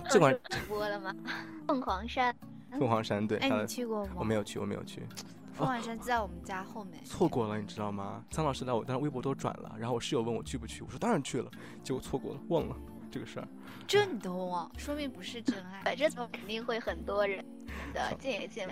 [0.09, 1.15] 这款直播了吗？
[1.67, 2.35] 凤凰山，
[2.71, 4.11] 凤凰山对，哎，你去过吗？
[4.15, 5.01] 我没有去，我没有去，
[5.53, 7.03] 凤凰山就在我们家后面。
[7.03, 8.23] 错过了，你知道吗？
[8.29, 11.49] 苍老师来我当时微博都转了，然后我室友问我去不去，我说当然去了，
[11.83, 12.75] 结果错过了，忘了
[13.11, 13.47] 这个事儿。
[13.87, 15.81] 这你都忘，说明不是真爱。
[15.83, 17.43] 反正肯定会很多人
[17.93, 18.67] 的，见也见。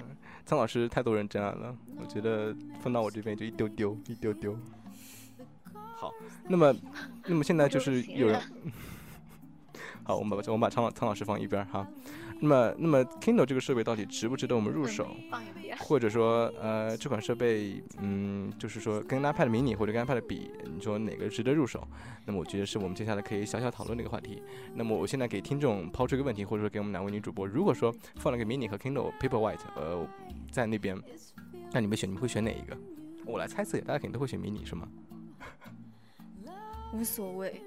[0.45, 4.57] 苍老师太多人真爱了，我觉得分到我这边就一丢丢，一丢丢。
[6.03, 6.13] 好，
[6.49, 6.75] 那么，
[7.27, 8.37] 那么现在就是有人，
[10.03, 11.87] 好，我们把我们把苍老苍老师放一边儿哈。
[12.41, 15.15] 那么，那么 Kindle 这个设备到底值不值得我们入手？
[15.79, 21.87] 或者说，呃，这款设备，嗯，就是说跟 iPad mini 或者跟 iPad 比，你说哪个值得入手？
[22.25, 24.43] 那么我觉得是我们接下来可以小小讨论的一个话题。
[24.75, 30.05] 那么我现在给听众抛出一个问题，或者说给我们两位女主播，如果说放了个 mini 和 Kindle Paperwhite，呃，
[30.51, 31.01] 在那边，
[31.71, 32.77] 那你们选，你们会选哪一个？
[33.25, 34.85] 我来猜测大家肯定都会选 mini 是吗？
[36.93, 37.59] 无所谓，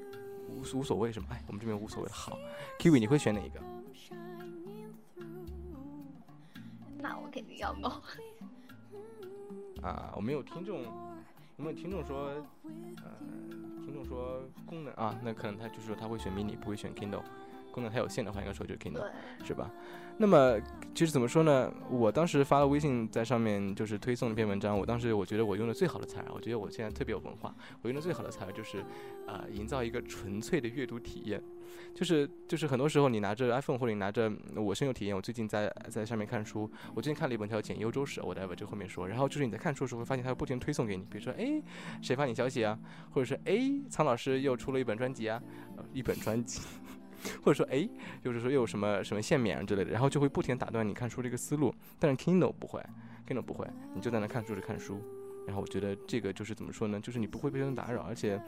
[0.48, 1.28] 无无所谓什么？
[1.32, 2.08] 哎，我们这边无所谓。
[2.10, 2.38] 好
[2.78, 3.60] ，Kiwi 你会选哪一个？
[6.98, 8.00] 那我肯定要 no。
[9.82, 10.84] 啊，我们有听众
[11.56, 12.28] 我们有听众说，
[13.02, 13.12] 呃，
[13.84, 17.22] 听众说功能啊，那可能他就是说他会选 mini，不会选 Kindle。
[17.76, 19.04] 功能还有限的话，应该说就是 Kindle，
[19.44, 19.70] 是吧？
[20.16, 20.58] 那么
[20.94, 21.70] 其实怎么说呢？
[21.90, 24.76] 我当时发了微信在上面，就是推送一篇文章。
[24.78, 27.54] 我当时我觉得我用的最好的材料，我觉得我现在特别有文化。
[27.82, 28.82] 我用的最好的材料就是，
[29.26, 31.42] 呃，营造一个纯粹的阅读体验。
[31.94, 36.70] 就是就是很多时候你拿着 iPhone 或者你拿着我深有体验，我最近在在上面看书。
[36.94, 39.06] 我最近看了一本叫《简幽州史》，我待会这后面说。
[39.06, 41.62] 然后就是你在看书的时候会发现它会不停推送给你，比如说哎
[42.00, 42.78] 谁发你消息啊，
[43.10, 43.58] 或者是哎
[43.90, 45.42] 苍老师又出了一本专辑啊，
[45.92, 46.62] 一本专辑。
[47.42, 47.88] 或者说，哎，
[48.22, 51.74] 就是说又有什么什么限免之类的，然后就会不停打断你看书这个思路。
[51.98, 52.82] 但是 Kindle 不会
[53.26, 55.00] ，Kindle 不会，你就在那看书就看书。
[55.46, 57.00] 然后我觉得这个就是怎么说呢？
[57.00, 58.40] 就是你不会被人打扰，而且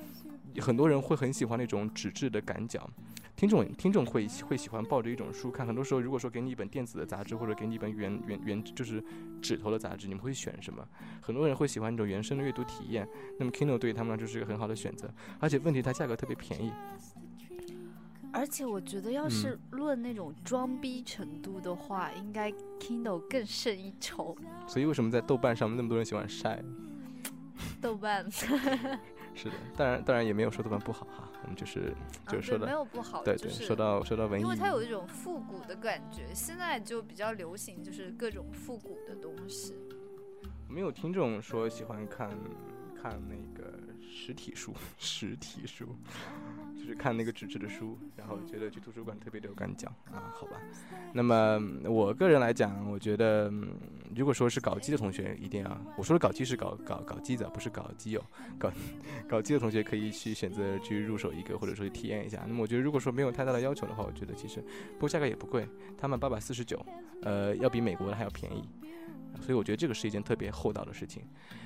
[0.61, 2.91] 很多人会很喜欢那种纸质的感脚。
[3.37, 5.64] 听众听众会会喜欢抱着一种书看。
[5.64, 9.01] 很多时候，如果说给你一本电子的杂志，或者给你一本原原原就是
[9.41, 10.85] 纸头的杂志，你们会选什么？
[11.21, 13.09] 很多人会喜欢这种原生的阅读体验。
[13.38, 16.73] 那么 Kindle 对于他们来说是一个很好的选择，而且问题它价格特别便宜。
[18.33, 24.37] 而且我觉得，要是论那种装逼程度的话，应该 Kindle 更胜一筹。
[24.67, 26.62] 所以为什么在豆瓣上面那么多人喜欢晒？
[27.81, 28.29] 豆瓣。
[29.35, 31.95] 是的，当然当然也没有说豆瓣不好哈，我们就是
[32.27, 39.77] 就是说的没有不好，对对，说到说到文艺，因为它有一种复古的感觉，现在就比较流行，就是各种复古的东西。
[40.69, 42.31] 没有听众说喜欢看
[43.01, 43.78] 看那个
[44.19, 45.87] 实体书， 实体书。
[46.77, 50.61] 就是看那个纸质的书，然后觉得去图书馆特别的有感觉啊，好吧。
[51.13, 53.53] 那么我个人来讲，我觉得
[54.17, 58.25] 如果说是搞基的同学，一定要我说的搞基是搞搞搞基的，不是搞基友。
[58.59, 58.73] 搞
[59.29, 62.45] 搞基的同学可以去选择去入手一个，或者说去体验一下。
[62.47, 64.61] 那么我觉得如果说没有太大的要求的话，我觉得其实
[64.95, 66.85] 不过价格也不贵，他们八百四十九，
[67.23, 68.63] 呃，要比美国的还要便宜。
[69.41, 71.23] 所以我觉得这个是一件特别厚道的事情，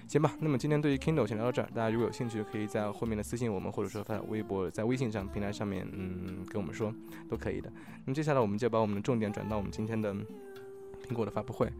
[0.06, 0.34] 行吧。
[0.40, 6.94] 那么今天对于 Kindle 先聊到这儿，大家如果有兴趣，可以在后面的私信我们，或者说发微博，在微信上平台上面，嗯，跟我们说
[7.28, 7.72] 都可以的。
[8.04, 10.14] 那么接下来我们就把我们的重点转到我们今天的
[11.08, 11.72] 苹果的发布会。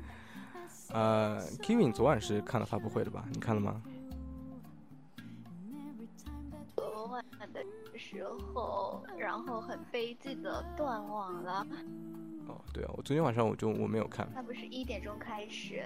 [0.91, 3.25] 呃，Kevin 昨晚是看了发布会的吧？
[3.33, 3.83] 你看了吗？
[7.13, 7.63] 昨晚的
[7.99, 11.67] 时候，然后很悲剧的断网了。
[12.49, 14.27] 哦，对啊，我昨天晚上我就我没有看。
[14.35, 15.83] 他不是一点钟开始。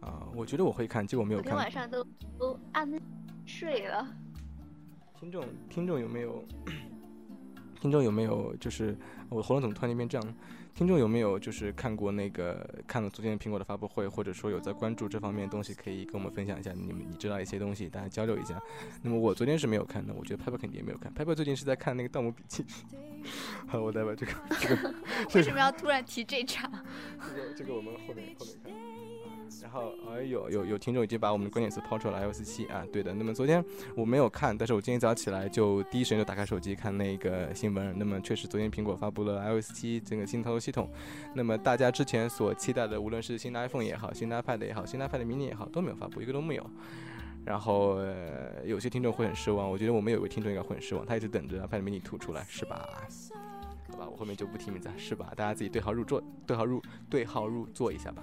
[0.00, 1.50] 啊，我觉得我会看，结果没有看。
[1.50, 2.06] 昨天晚上都
[2.38, 2.88] 都安
[3.46, 4.06] 睡了。
[5.18, 6.44] 听众，听众有没有？
[7.80, 8.54] 听众有没有？
[8.58, 8.96] 就是
[9.28, 10.34] 我喉咙怎么突然间变这样？
[10.74, 16.72] 听众有没有就是看过那个看了昨天苹果的发布会，或者说有在关注这方面东西，可以跟我们分享一下。
[16.72, 18.60] 你们你知道一些东西，大家交流一下。
[19.02, 21.12] 那么我昨天是没有看的，我觉得 Pepper 肯定也没有看。
[21.14, 22.64] Pepper 最近是在看那个《盗墓笔记》。
[23.68, 24.94] 好，我再把这个这个。
[25.34, 26.70] 为什么要突然提这场？
[27.20, 28.91] 这个这个我们后面后面看。
[29.60, 33.12] 然后，哎，有有有听众已经把我们的关键词抛出了 iOS 七啊，对的。
[33.12, 33.64] 那么昨天
[33.96, 37.94] 我没有看，但是我今天早起来就第一时间就打开手机看那个新闻。
[37.98, 40.90] 那么确实，昨天苹果发布了 iOS 七这个新操作系统。
[41.34, 46.70] 那么大家之前所期待的，无论是新的 iPhone 也好，新的 iPad 也好，新的 iPad mini 也好，都没有发布，一个都没有。
[47.44, 52.88] 然后呃有些听众会很失望，我觉得我们有一位听众应该会很失望，他一直等着 iPad mini 吐出来，是吧？
[53.90, 55.32] 好吧，我后面就不提名字，是吧？
[55.36, 58.22] 大家自己对号入座，对号入对号入座一下吧。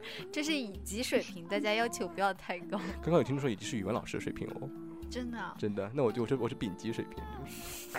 [0.32, 2.78] 这是乙级水平，大家要求不要太高。
[3.02, 4.68] 刚刚有听说乙级是语文老师的水平哦，
[5.10, 5.54] 真的？
[5.58, 5.90] 真的？
[5.94, 7.22] 那我就我是我是丙级水平，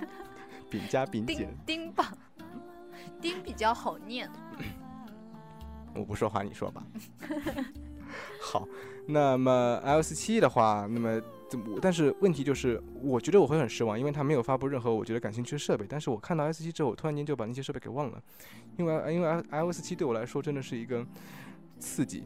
[0.69, 1.56] 丙加丙减。
[1.65, 2.13] 丁吧，
[3.21, 4.29] 丁比较好念。
[5.95, 6.84] 我不说话，你说吧。
[8.41, 8.67] 好，
[9.08, 11.79] 那么 iOS 七的话，那么怎么？
[11.82, 15.86] 但是问题就是，我觉得我会很失望，因为它没有发布任何我觉得感兴趣的设备。
[15.88, 18.21] 但是我看到 iOS 七之后，我突然间就把那些设备给忘了，
[18.77, 21.06] 因为因为 iOS 七对我来说真的是一个。
[21.84, 22.24] 刺激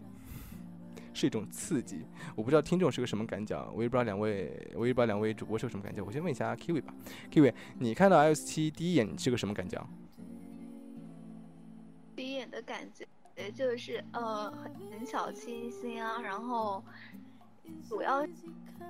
[1.14, 6.00] 是一种刺激，我不知道听众是个什么感觉，我也不知道两位，我也不知道两位主播是个什么感觉。
[6.00, 6.94] 我先问一下 Kiwi 吧
[7.32, 9.84] ，Kiwi，你看到 iOS 七第一眼是个什么感觉？
[12.16, 14.52] 第一眼的感觉就是呃
[14.92, 16.84] 很小清新啊，然后
[17.90, 18.24] 主要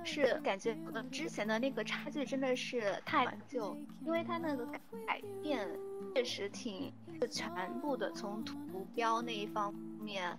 [0.04, 4.66] 是感觉和之前的那个差距真的是太就，因为它那个
[5.06, 5.66] 改变
[6.14, 6.92] 确实挺
[7.30, 7.50] 全
[7.80, 10.38] 部的，从图标那一方面。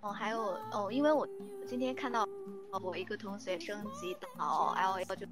[0.00, 1.26] 哦，还有哦，因为我
[1.66, 2.26] 今天看到
[2.82, 5.26] 我一个同学升级到 L L，就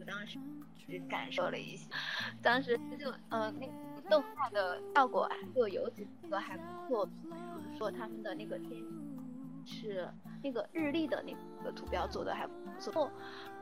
[0.00, 0.38] 我当时
[0.76, 1.86] 只感受了一下，
[2.42, 7.12] 当时就呃那个动画的效果就有几个还不错，比
[7.70, 8.82] 如说他们的那个天
[9.64, 10.08] 是
[10.42, 11.32] 那个日历的那
[11.64, 13.08] 个图标做的还不错，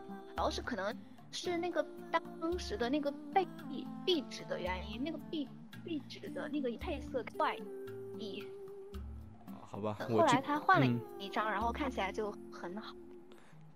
[0.09, 0.97] 主要是可能
[1.31, 3.47] 是那个当时的那个背
[4.07, 5.47] 壁纸的原因，那个壁
[5.85, 7.55] 壁纸的那个配色怪
[8.19, 8.43] 异。
[9.71, 12.95] 好吧，后来他换了嗯一张，然后看起来就很好。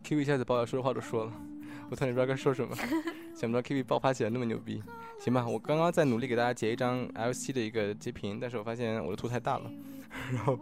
[0.05, 1.33] Q 一下子把我要说的话都说了，
[1.91, 2.75] 我突然不知道该说什么，
[3.35, 4.83] 想不到 Q 爆发起来那么牛逼。
[5.21, 9.71] 行吧，我刚刚在努力给大家截一张 L C 的一个截屏，但是我发现我的图太大了，
[10.33, 10.59] 然后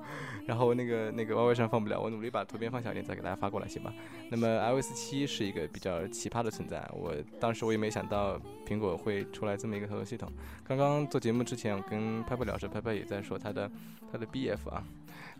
[0.46, 3.92] 然后那个那个 Y Y 上放不了，我努力把图片放小一点再给大家发过来，行吧？
[4.30, 10.30] 那么 iOS 七是一个比较奇葩的存在，我当时我也没想到苹果会出来这么一个操作系统。
[10.64, 13.70] 刚刚做节目之前，我跟拍拍聊时，拍拍也在说他的
[14.10, 14.84] 他的 BF 啊，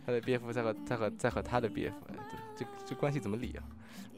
[0.05, 1.92] 他的 BF 在和在和在和他的 BF，
[2.57, 3.62] 这这这关系怎么理啊？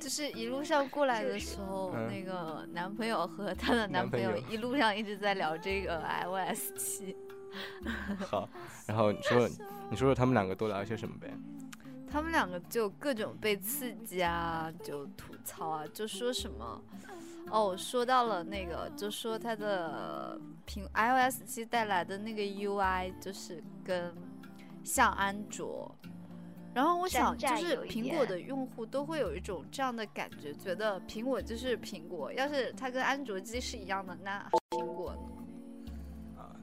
[0.00, 7.16] 就是一路上过来的时候，嗯那个男朋友和她的男朋友男朋友一路上一直在聊这个 iOS 七，
[8.28, 8.48] 好，
[8.86, 9.48] 然后你说
[9.90, 11.32] 你说说他们两个都聊一些什么呗？
[12.10, 16.82] 他们两个就各种被刺激啊，就吐槽啊，就说什么。
[17.50, 24.14] 哦，说到了那个，就说他的苹 iOS 七带来的那个 UI 就是跟
[24.84, 25.94] 像安卓，
[26.72, 35.41] 然后我想就是苹果的用户都会有一种这样的感觉，觉得苹果就是苹果，要是它跟安卓机是一样的，那苹果呢？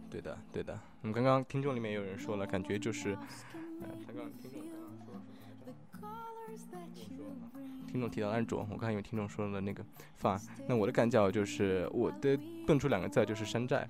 [0.10, 0.80] 对的对的。
[1.02, 3.12] 我们刚刚听众里面有人说了，感觉就是，
[3.82, 5.74] 呃，他刚听众刚刚说了什么来着？
[6.94, 9.84] 听众说听众提到安卓，我看有听众说了那个
[10.16, 13.88] 放，那我的感觉就是我的蹦出两个字就是山寨。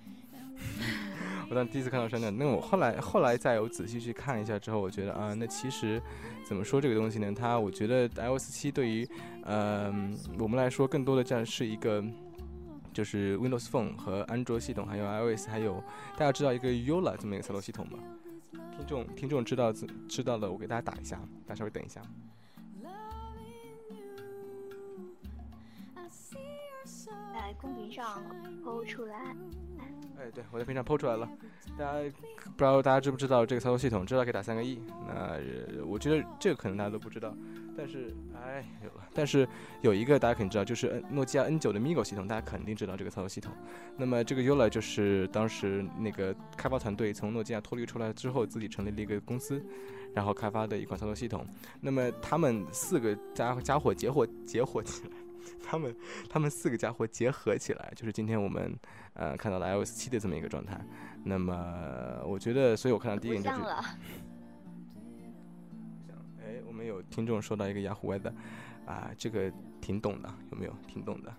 [1.49, 5.99] 我当时第一次看到山寨，那我后来后来再有仔细去看一下之后，我觉得啊，那其实
[6.45, 7.33] 怎么说这个东西呢？
[7.33, 9.07] 它我觉得 iOS 七对于
[9.43, 9.91] 呃
[10.37, 12.03] 我们来说，更多的这样是一个
[12.93, 15.83] 就是 Windows Phone 和安卓系统，还有 iOS，还有
[16.17, 17.99] 大家知道一个 Yola 这么一个操作系统吗？
[18.75, 19.73] 听众听众知道
[20.07, 22.01] 知道了，我给大家打一下，大家稍微等一下。
[27.33, 28.21] 在公屏上
[28.63, 29.35] 扣出来。
[30.19, 31.29] 哎，对，我在屏上抛出来了。
[31.77, 31.93] 大家
[32.43, 34.05] 不知道大家知不知道这个操作系统？
[34.05, 34.81] 知道可以打三个亿。
[35.07, 35.39] 那、
[35.85, 37.33] 我觉得这个可能大家都不知道，
[37.77, 39.07] 但是哎有了。
[39.13, 39.47] 但是
[39.81, 43.53] 有一个大家肯定知道，就是诺基亚 N9 的 Migo 系统，大家肯定知道这个操作系统。
[43.95, 49.63] 那么这个 Yola 就是当时那个开发团队从诺基亚脱离出来之后，自己成立了一个公司，
[50.13, 51.47] 然后开发的一款操作系统。
[51.79, 55.11] 那么他们四个家家伙结伙结伙起来。
[55.63, 55.95] 他们
[56.29, 58.73] 他们四个家伙结合起来，就是今天我们
[59.13, 60.79] 呃看到的 iOS 七的这么一个状态。
[61.23, 63.63] 那么我觉得，所以我看到第一不眼就是
[66.41, 68.33] 哎，我们有听众说到一个雅虎 Weather，
[68.85, 70.73] 啊，这个挺懂的，有没有？
[70.87, 71.33] 挺懂的。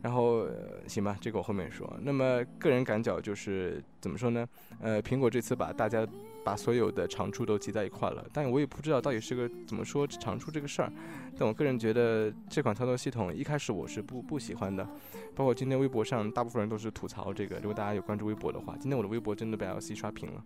[0.00, 1.92] 然后、呃行吧，这个我后面说。
[2.00, 4.48] 那么个人感觉就是怎么说呢？
[4.80, 6.06] 呃，苹果这次把大家
[6.44, 10.92] 把所有的长处都集在一块了，但我也不知道到底是个怎么说长处这个事儿。
[11.38, 14.88] 但我个人觉得这款操作系统一开始我是不不喜欢的，
[15.34, 17.56] 包括今天微博上大部分人都是吐槽这个。
[17.56, 20.42] 如果大家有关注微博的话，今天我的微博真的被 LC 刷屏了，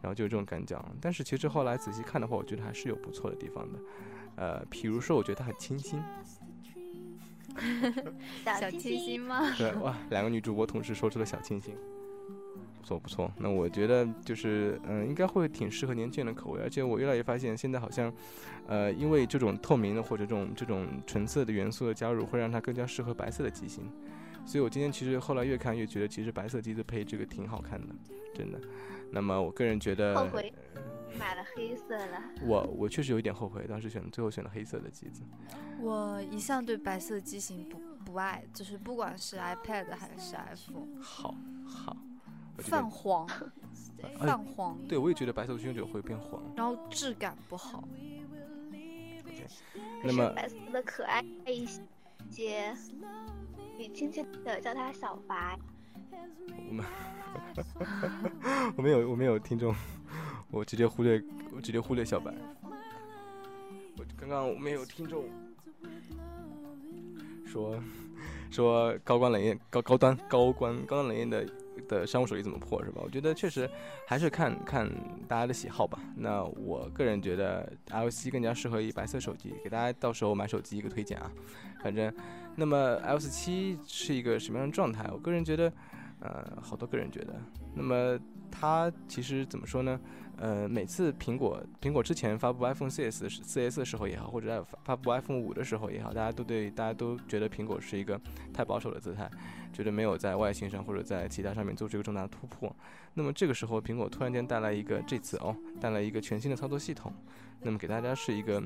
[0.00, 0.82] 然后就有这种感觉。
[1.00, 3.78] 但是其实后来仔细看的话，我觉得还是有不错的地方的。
[4.36, 6.02] 呃，比如说我觉得它很清新。
[8.42, 9.52] 小清清新吗？
[9.58, 11.76] 对，哇，两个女主播同时说出了小清新，
[12.82, 13.30] 不错不错。
[13.38, 16.60] 那我觉得就是，嗯，应该会挺适合年轻人的口味。
[16.60, 18.12] 而且我越来越发现，现在好像，
[18.66, 23.88] 呃，因为这种透明的或者这种这种纯色的元素的加入，会让它更加适合白色的机型。
[24.44, 27.94] 所以我今天其实后来越看越觉得，其实白色机子配这个挺好看的，
[28.34, 28.60] 真的。
[29.12, 30.52] 那么我个人觉得，后悔
[31.16, 32.20] 买了黑色了。
[32.42, 35.22] 我我确实有一点后悔，当时选最后选了黑色的机子。
[35.80, 41.96] 我一向对白色机型不不爱，就是不管是 iPad 还是 iPhone，好好，
[42.58, 43.26] 泛黄，
[44.02, 46.42] 哎泛黄，对我也觉得白色的胸酒会变黄。
[46.56, 47.82] 然后质感不好。
[50.04, 51.66] 那么白色的可爱一
[52.30, 52.74] 些，
[53.78, 55.58] 你亲切的叫它小白。
[56.68, 56.84] 我们
[58.76, 59.74] 我们有我们有听众，
[60.50, 61.22] 我直接忽略
[61.54, 62.34] 我直接忽略小白。
[63.96, 65.24] 我刚刚我们有听众
[67.46, 67.80] 说
[68.50, 71.46] 说高光冷艳高高端高端高端冷艳的
[71.88, 73.00] 的商务手机怎么破是吧？
[73.04, 73.68] 我觉得确实
[74.06, 74.88] 还是看看
[75.28, 75.98] 大家的喜好吧。
[76.16, 81.30] 那我个人觉得 LC 更加适合于白色手机，给大家到时候买手机一个推荐啊。
[81.82, 82.12] 反正，
[82.56, 85.08] 那么 iOS 七是一个什么样的状态？
[85.12, 85.72] 我个人觉得。
[86.24, 87.34] 呃，好多个人觉得，
[87.74, 88.16] 那么
[88.48, 89.98] 它其实怎么说呢？
[90.38, 98.20] 呃，每次苹果苹果之前发布 iPhone 4S 四 S 的时候也好，或者在发布 iPhone 五的时候也好，大家都对大家都觉得苹果是一个
[98.52, 99.30] 太保守的姿态，
[99.72, 102.74] 觉得没有在外形上或者在其他上面做出一个重大的突破。
[103.14, 107.12] 那么这个时候，苹果突然间带来一个这次哦，带来一个全新的操作系统，
[107.60, 108.62] 那么给大家是一个。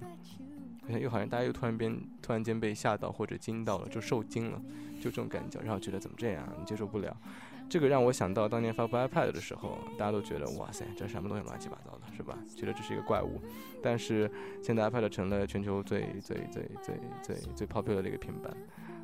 [0.87, 4.63] 好像又好像大家又突然间突然间被吓到或者惊到了，就受惊了，
[5.01, 7.17] 就这种感觉，然后觉得怎么这样，你接受不了。
[7.69, 12.39] 这个让我想到当年发布 iPad 的时候，大家都觉得哇塞，这什么东西乱七八糟的，是吧？
[12.57, 13.41] 觉得这是一个怪物。
[13.83, 14.31] 但是
[14.63, 18.57] 现在 iPad 成了全球最最最最最最 popular 的一个平板，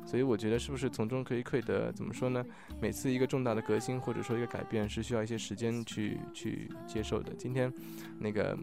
[0.05, 2.43] 所以我觉得是不是从中可以窥得怎么说呢？
[2.81, 7.33] 每次一个重大的革新或者说一个改变是需要一些时间去去接受的。
[7.33, 7.71] 今天
[8.17, 8.57] 那个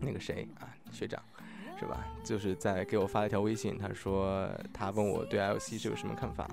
[0.00, 1.22] 那个谁啊，学长。
[1.80, 2.04] 是吧？
[2.22, 6.46] 就是在给我发了一条微信，他说他问我对 LC 是有什么看法，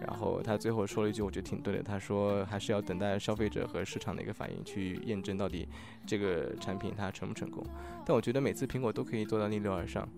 [0.00, 1.84] 然后他最后说了一句，我觉得挺对的。
[1.84, 5.68] 他说还是要等待消费者和市场的一个反应去验证到底
[6.04, 7.64] 这个产品它成不成功。
[8.04, 10.08] 但我觉得每次苹果都可以做到逆流而上，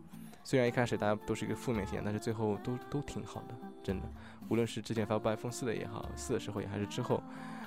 [0.42, 4.10] 虽然一开始大家都是一个负面形象，但是最后都都挺好的，真的。
[4.48, 7.22] 无论是之前发布 iPhone 四的也好，四的时候也还是之后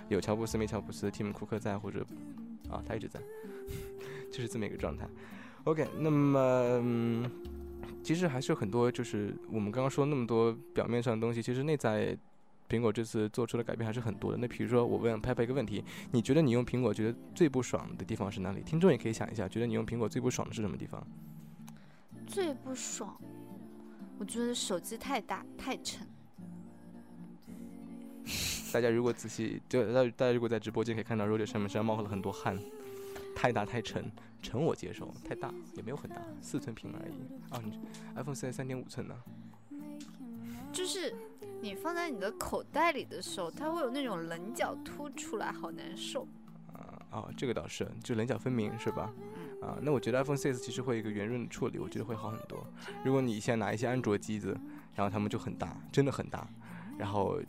[0.10, 2.04] 有乔布斯没乔布斯，蒂姆库克在或者
[2.72, 3.20] 啊他一直在，
[4.34, 5.08] 就是这么一个状态。
[5.66, 6.40] OK，那么
[6.82, 7.32] 嗯，
[8.04, 12.18] 其实还是有很多，就是我们刚刚说那么多表面上的东西，其实内在
[12.68, 14.38] 苹果这次做出的改变还是很多的。
[14.38, 18.62] 那比如说，我问 Pepper 一个问题，你觉得你用苹果觉得最不爽的地方是哪里？
[18.62, 21.06] 听众也可以想一下，觉得你用苹果最不爽的是什么地方？
[22.26, 23.16] 最不爽，
[24.18, 26.08] 我觉得手机太大太沉。
[28.74, 32.58] 大家如果仔细，就大大家如果在直播间可以看到 r o d 上面身上冒了很多汗，
[33.36, 34.12] 太大太沉。
[34.44, 37.62] 沉我接受，太大也没有很大，四寸屏而已啊。
[38.16, 39.16] iPhone 四三点五寸呢，
[40.74, 41.14] 就是
[41.62, 46.28] 你放在你的口袋里的时候，它会有那种棱角凸出来，好难受。
[46.74, 49.14] 啊哦，这个倒是，就棱角分明是吧？
[49.62, 52.66] 啊，那我觉得 iPhone 6其实会一个圆润的处理，我觉得会好很多。
[53.06, 54.58] 如果你现在拿一些安卓机子，
[54.96, 56.48] 然后它们就很大，真的很大，
[56.98, 57.40] 然后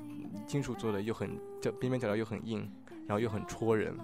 [0.47, 2.71] 金属做的又很，角边边角角又很硬，
[3.07, 3.97] 然后又很戳人。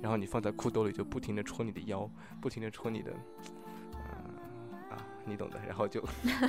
[0.00, 2.08] 然后你放在裤兜里，就不停的戳你的腰，
[2.40, 3.12] 不停的戳你的，
[3.94, 5.60] 嗯啊，你懂的。
[5.66, 6.02] 然后就，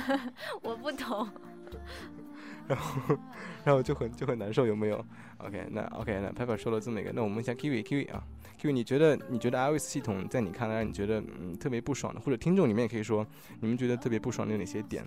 [0.62, 1.28] 我不懂。
[2.68, 3.18] 然后，
[3.64, 5.04] 然后就很就很难受，有没有
[5.38, 8.22] ？OK，那 OK，那 Pepper 说了这么一个，那我们问一下 Kiwi，Kiwi 啊
[8.60, 13.26] ，Kiwi，你觉得你觉得 iOS 系统在你看来，你觉得嗯特别不爽的，或者听众里面也可以说，
[13.60, 15.04] 你们觉得特别不爽的有哪些点？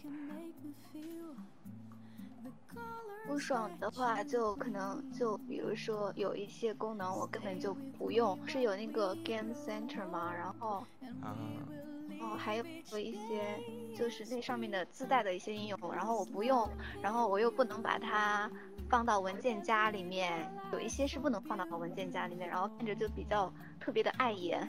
[3.35, 10.33] 不爽的话，就可能就比如说有一些功能我根本就不用，是有那个 Game Center 嘛？
[10.33, 10.85] 然后，
[11.21, 12.63] 哦，还有
[12.97, 13.59] 一些
[13.93, 16.65] 就是那上面的自带的一些应用，然后我不用，
[17.01, 18.49] 然后我又不能把它
[18.89, 24.61] 放到文件夹里面，有一些是不能放到文件夹里面，然后看着就比较特别的碍眼。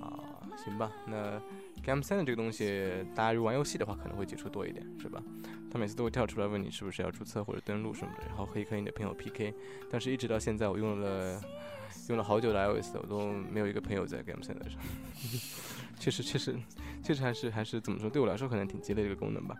[0.00, 1.40] 啊，行吧，那。
[1.84, 5.22] Game Center 这个东西，大家如果玩游戏的话，可能会接触多一点，是吧？
[5.70, 9.52] 他每次都会跳出来问你是不是要注册或者登录什么的，然后可以和你的朋友 PK。
[9.90, 11.40] 但是，一直到现在，我用了
[12.08, 14.80] 用了好久的 iOS，我都没有一个朋友在 Game Center 上。
[16.00, 16.56] 确实，确实，
[17.02, 18.08] 确实还是还是怎么说？
[18.08, 19.56] 对我来说，可能挺鸡肋的一个功能吧。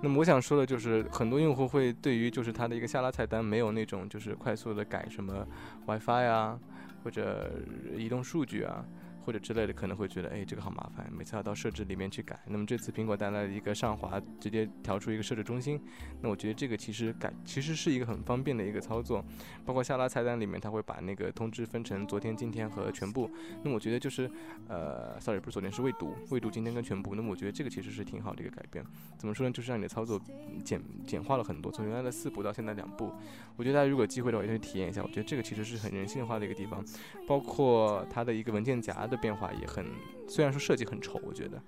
[0.00, 5.46] 那么，我想说的就是，很多用户会对于就是它的一个下拉菜单没有那种就是快速的改什么
[5.86, 6.58] WiFi 啊，
[7.04, 7.52] 或者
[7.96, 8.84] 移动数据啊。
[9.24, 12.38] 或者之类的可能会觉得，哎，这个好麻烦，每次要到设置里面去改。
[12.46, 15.80] 那么这次苹果带来了一个上滑，直接调出一个设置中心。
[16.20, 19.24] 那我觉得这个其实改其实是一个很方便的一个操作。
[19.64, 23.30] 包括下拉菜单里面，它会把那个通知分成昨天、今天和全部。
[23.62, 24.28] 那我觉得就是，
[24.68, 27.14] 呃，sorry，不是昨天，是未读，未读今天跟全部。
[27.14, 28.84] 那么我觉得这个其实是挺好的一个改变。
[29.16, 29.52] 怎么说呢？
[29.52, 30.20] 就是让你的操作
[30.64, 33.12] 简简化了很多，从原来的四步到现在两步。
[33.56, 35.00] 我觉得大家如果机会的话，也可以体验一下。
[35.02, 36.84] 我觉得这个其实是很人性化的一个地方，
[37.28, 39.06] 包括它的一个文件夹。
[39.12, 39.86] 的变化也很，
[40.26, 41.62] 虽然说设计很丑，我觉得，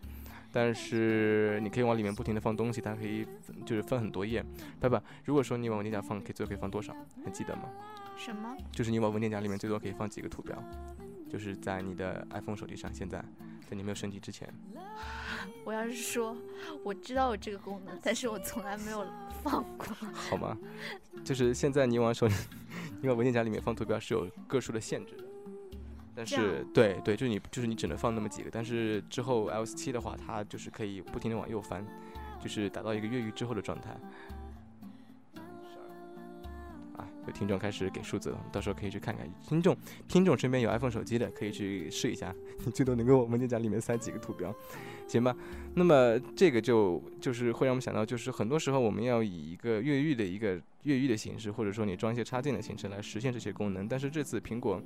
[0.51, 3.27] 但是你可以往里面不停的放东西，它可以
[3.65, 4.45] 就是分很多页。
[4.81, 6.97] 爸爸，如果说你往文件夹放，可以最多可以放多少？
[7.25, 7.71] 还记得吗？
[8.17, 8.57] 什么？
[8.73, 10.57] 就是你往文件夹里面最多可以放几个图标？
[11.31, 13.19] 就是在你的 iPhone 手机上，现在
[13.69, 14.49] 在你没有升级之前。
[15.65, 16.37] 我要是说
[16.83, 19.05] 我知道有这个功能，但是我从来没有
[19.43, 19.87] 放过。
[20.13, 20.57] 好吗？
[21.25, 22.29] 就是现在你往手，
[23.03, 25.25] 你往文件夹里面放图标是有个数的限制的。
[26.17, 28.49] 但是，对对，就是你，就是你只能放那么几个。
[28.51, 31.85] 但是之后 iOS 七的话，它就是可以不停的往右翻，
[32.41, 33.91] 就是达到一个越狱之后的状态。
[36.97, 39.29] 啊，有听众开始给数字了，到时候可以去看看。
[39.43, 42.33] 听众，听众身边有 iPhone 手机的，可以去试一下，
[42.65, 44.55] 你最多能够文件夹里面塞几个图标，
[45.09, 45.37] 行吧？
[45.75, 53.89] 那么这个就就是会让我们想到，就是很多时候我们要以一个越狱的一个越狱的形式，或者说你装一些插件的形式来实现这些功能。
[53.89, 54.81] 但是这次苹果。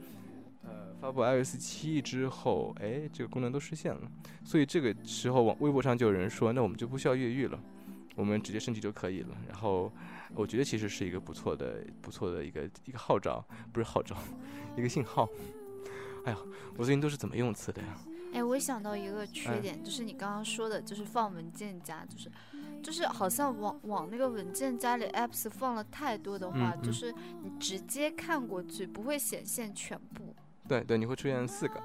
[1.00, 4.00] 发布 iOS 七之后，哎，这个功能都实现了，
[4.44, 7.58] 所以这个时候，网微博上就有人说，那我们就不需要越狱了，
[8.16, 9.36] 我们直接升级就可以了。
[9.48, 9.92] 然后，
[10.34, 14.16] 我觉得其实是一个不错的、不错的一个一个号召，不是号召，
[14.76, 15.28] 一个信号。
[16.24, 16.38] 哎呀，
[16.76, 17.96] 我最近都是怎么用词的呀？
[18.34, 22.30] 哎，我想到一个缺点，就是你刚刚说的，就是放文件夹，就是，
[22.82, 30.34] 就是好像往往那个文件夹里 apps 放了太多的话，就是你直接看过去不会显现全部。
[30.68, 31.82] 对对，你会出现四个、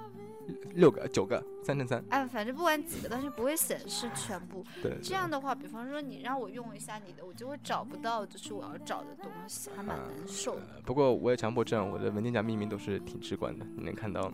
[0.74, 2.04] 六个、九个，三乘三。
[2.10, 4.64] 哎，反正不管几个，但是不会显示全部。
[4.82, 4.98] 对。
[5.02, 10.82] 这样的话，比方说你让我用一下你的，我就会找不到，就是我要找的东西，还蛮难受的。
[10.86, 14.32] 不过我也强迫症，我的文件夹命名都是挺直观的，你能看到。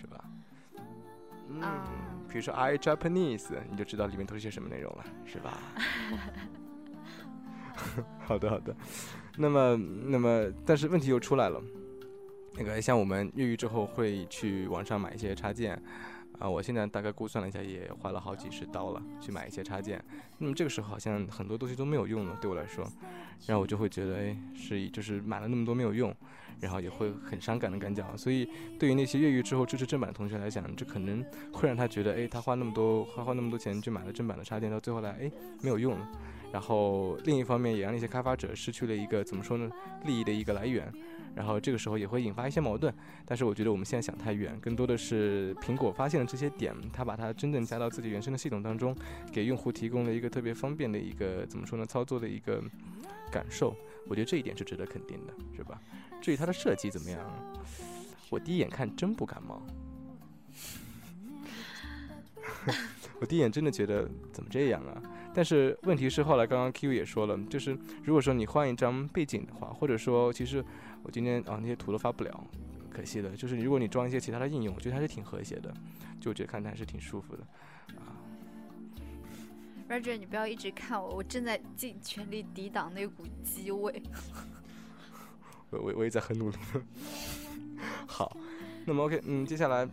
[0.00, 0.24] 是吧
[1.50, 1.62] 嗯，
[2.28, 5.58] 比如说 I Japanese，你就知道里面都是些什么内容了，是吧？
[8.24, 8.74] 好的，好的。
[9.36, 11.62] 那么，那么，但是问题又出来了。
[12.58, 15.80] 那个像我们越狱之后会去网上买一些插件，
[16.38, 20.02] 啊，我现在大概估算了一下，也花了好几十刀了，去买一些插件。
[20.38, 22.84] 那么这个时候好像很多东西都没有用了，对我来说，
[23.46, 26.14] 然后我就会觉得，哎，是就是买了那么多没有用。
[26.60, 28.48] 然后也会很伤感的感觉，所以
[28.80, 35.30] 对于那些越狱之后支持正版的同学来讲，这可能会让他觉得，哎，他花那么多花花那么多钱去买了正版的插件，到最后来，哎，
[35.62, 36.08] 没有用了。
[36.52, 39.70] 然后另一方面也让那些开发者失去了一个怎么说呢，
[40.04, 40.92] 利益的一个来源。
[41.38, 42.92] 然后这个时候也会引发一些矛盾。
[43.24, 48.92] 但是我觉得我们现在想太远，更多的是苹果发现了这些点，它把它真正加到自己原生的系统当中，
[49.32, 52.60] 给用户提供了一个特别方便的一个怎么说呢，操作的一个
[53.30, 53.72] 感受。
[54.08, 55.80] 我觉得这一点是值得肯定的，是吧？
[56.20, 57.20] 至于它的设计怎么样，
[58.28, 59.62] 我第一眼看真不感冒。
[63.20, 65.02] 我第一眼真的觉得怎么这样啊？
[65.38, 70.64] 但是问题是后来刚刚 Q 也说了，就是如果说你换一张背景的话，或者说其实
[71.04, 72.44] 我今天啊那些图都发不了，
[72.90, 73.30] 可惜的。
[73.36, 75.72] 就是如果你装一些其他的应用，我觉得还是挺和谐的，
[76.20, 77.46] 就我觉得看着还是挺舒服的
[77.94, 78.18] 啊。
[79.88, 84.02] Roger，你不要一直看我，我正在尽全力抵挡那股机味。
[85.70, 86.56] 我我我也在很努力。
[88.08, 88.36] 好，
[88.84, 89.88] 那么 OK，嗯，接下来，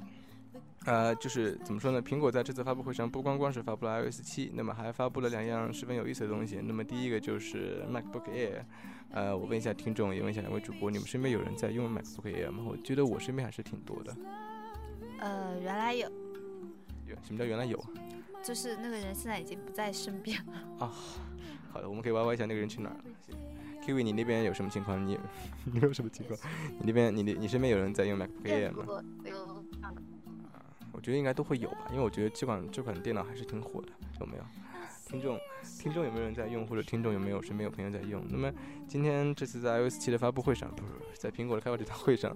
[0.85, 2.01] 呃，就是怎么说呢？
[2.01, 6.61] 苹果在这次发布会上不光光是发布了 iOS 七，那么还发布了两样十分有意思的东西。
[6.61, 8.63] 那么第一个就是 MacBook Air。
[9.11, 12.63] 呃，我问一下听众，也问一下两位主播，你们身边有人在用 MacBook Air 吗？
[12.67, 14.15] 我觉得我身边还是挺多的。
[15.19, 16.07] 呃，原来有。
[17.07, 17.83] 有什么叫原来有？
[18.43, 20.93] 就是那个人现在已经不在身边了啊。
[21.71, 23.03] 好的，我们可以 YY 一下那个人去哪儿了。
[23.83, 25.03] Kiwi，你那边有什么情况？
[25.03, 25.17] 你
[25.71, 26.39] 你有什么情况？
[26.79, 28.85] 你那边你你你身边有人在用 MacBook Air 吗？
[30.95, 33.89] 我觉得应该都会有吧，因为我觉得这款这款电脑还是挺火的，
[34.21, 34.43] 有没有？
[35.05, 35.39] 听众
[35.79, 38.25] 听众有没有人在用，或者听众有没有身边有朋友在用？
[38.29, 38.51] 那么
[38.87, 42.35] 今天这次在 iOS 七的发布会上，不是在苹果的开发者大会上。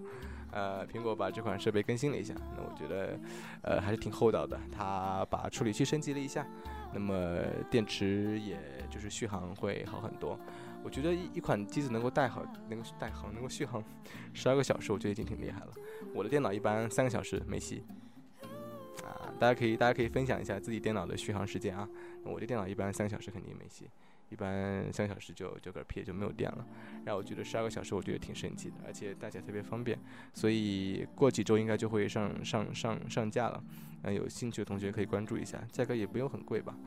[0.51, 3.20] 呃，苹果把这款设备更新了一下，那我觉得，
[3.62, 4.60] 呃，还是挺厚道的。
[4.72, 6.45] 它把处理器升级了一下，
[6.91, 7.39] 那么
[7.70, 8.57] 电池也
[8.89, 10.39] 就是续航会好很多。
[10.84, 13.84] 我觉得一一款机子能够带好，能够带好，能够续航
[14.34, 15.72] 十二个小时，我觉得已经挺厉害了。
[16.16, 17.84] 我的电脑一般三个小时没戏。
[19.03, 21.87] 啊，大家可以大家可以分享一下自己电脑的续航时间啊。
[22.23, 23.89] 我的电脑一般三个小时肯定没戏。
[24.31, 26.63] 一般三个小时就就嗝屁就没有电了，
[27.03, 29.97] 然后我觉得十二个小时我觉得挺神奇的，而且带起来特别方便，
[30.35, 33.63] 所以过几周应该就会上上上上架了，
[34.03, 36.77] 嗯，有兴趣的同学可以关注一下，价格也不用很贵吧，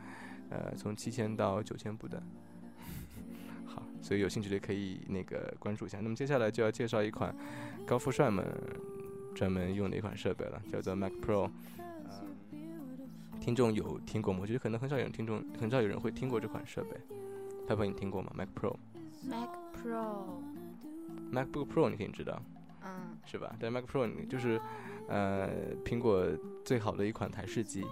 [0.51, 2.23] 呃，从七千到九千不等。
[3.67, 5.99] 好，所以有兴趣的可以那个关注一下。
[6.01, 7.35] 那么接下来就要介绍一款
[7.85, 8.47] 高富帅们
[9.35, 11.51] 专门用的一款设备了，叫做 Mac Pro。
[13.43, 14.39] 听众有听过吗？
[14.41, 16.97] 我觉得可能很少有人听众很少有人会听过这款设备。
[17.67, 19.49] Pepper，你听过吗？Mac Pro，Mac
[19.83, 22.41] Pro，MacBook Pro，你肯定知道，
[22.85, 23.57] 嗯，是吧？
[23.59, 24.61] 但 Mac Pro 就是，
[25.09, 26.25] 呃，苹果
[26.65, 27.85] 最好的一款台式机。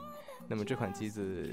[0.47, 1.45] 那么这款机子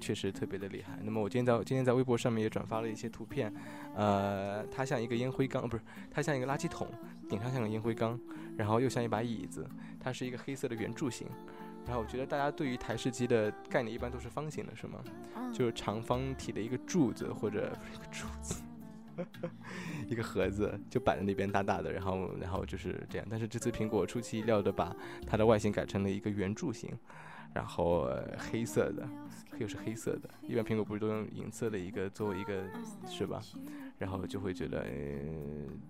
[0.00, 0.98] 确实特别的厉害。
[1.02, 3.50] 那么我今天在今天在微博上面也转发了一些图片，
[3.94, 6.86] 呃，它像一个烟灰缸，不是，它像一个垃圾桶，
[7.26, 8.20] 顶上像个烟灰缸，
[8.58, 9.66] 然后又像一把椅子，
[9.98, 11.26] 它是一个黑色的圆柱形。
[11.86, 14.98] 然后我觉得大家对于台式机的概念一般都是方形的，是吗？
[15.52, 18.60] 就是长方体的一个柱子或者一个柱子，
[20.08, 23.26] 一个盒子就摆在那边大大的，然后然后就是这样。
[23.30, 24.94] 但是这次苹果出其意料的把
[25.26, 26.90] 它的外形改成了一个圆柱形，
[27.54, 28.10] 然后
[28.50, 29.08] 黑色的，
[29.58, 30.28] 又是黑色的。
[30.42, 32.64] 一般苹果不是都用银色的一个作为一个，
[33.08, 33.40] 是吧？
[33.98, 34.84] 然后就会觉得，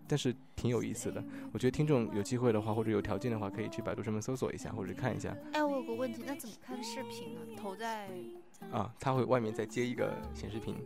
[0.06, 1.22] 但是挺有意思的。
[1.52, 5.36] 我觉得听众有机会的话，或者有条件的话，可以去百度上面搜索一下，或者看一下。
[5.52, 7.40] 哎，我有个问题，那怎么看视频呢？
[7.56, 8.08] 投在？
[8.72, 10.76] 啊，它会外面再接一个显示屏。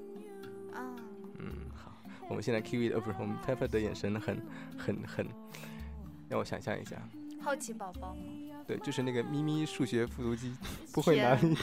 [0.72, 0.96] 啊。
[1.38, 1.92] 嗯，好。
[2.28, 4.40] 我们现在 Kiwi 呃不是，我们 Pepper 的眼神很
[4.78, 5.26] 很很，
[6.28, 6.96] 让我想象一下。
[7.40, 8.16] 好奇宝宝。
[8.66, 10.54] 对，就是那个咪咪数学复读机，
[10.92, 11.56] 不会哪里。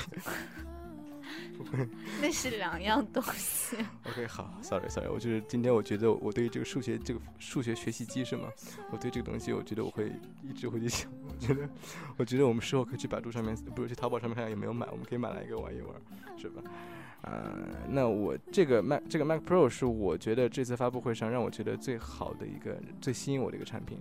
[2.22, 3.78] 那是两样东西。
[4.06, 8.50] OK，好，Sorry Sorry，我就是今天我觉得我对这个数学这个数学学习机是吗？
[8.92, 10.12] 我对这个东西，我觉得我会
[10.44, 11.10] 一直会去想。
[11.28, 11.70] 我觉得，
[12.18, 15.94] 我觉得我们事后可以去百度上面，不是去淘宝上面看看有没有买，我们可以买来一个玩一玩，
[16.38, 16.62] 是吧？
[17.24, 17.52] 呃，
[17.90, 23.98] 那我这个 Mac 这个 Mac Pro 是我觉得这次发布会上让我觉得最好的一个最吸引我的一个产品，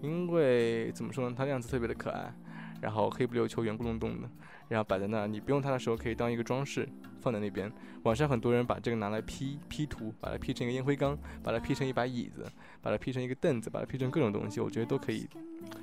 [0.00, 2.32] 因为怎么说呢，它样子特别的可爱，
[2.80, 4.28] 然后黑不溜秋圆咕隆咚的。
[4.68, 6.88] 然后摆在那儿，你不用它的时候可以当一个装饰
[7.20, 7.70] 放在那边。
[8.02, 12.44] 网上很多人把这个拿来 P P 图，把它 P 成一个烟灰缸，把它 P 成一把椅子，
[12.80, 15.28] 把它 P 成一个凳子，把它 P 成各种东西，我觉得都可以，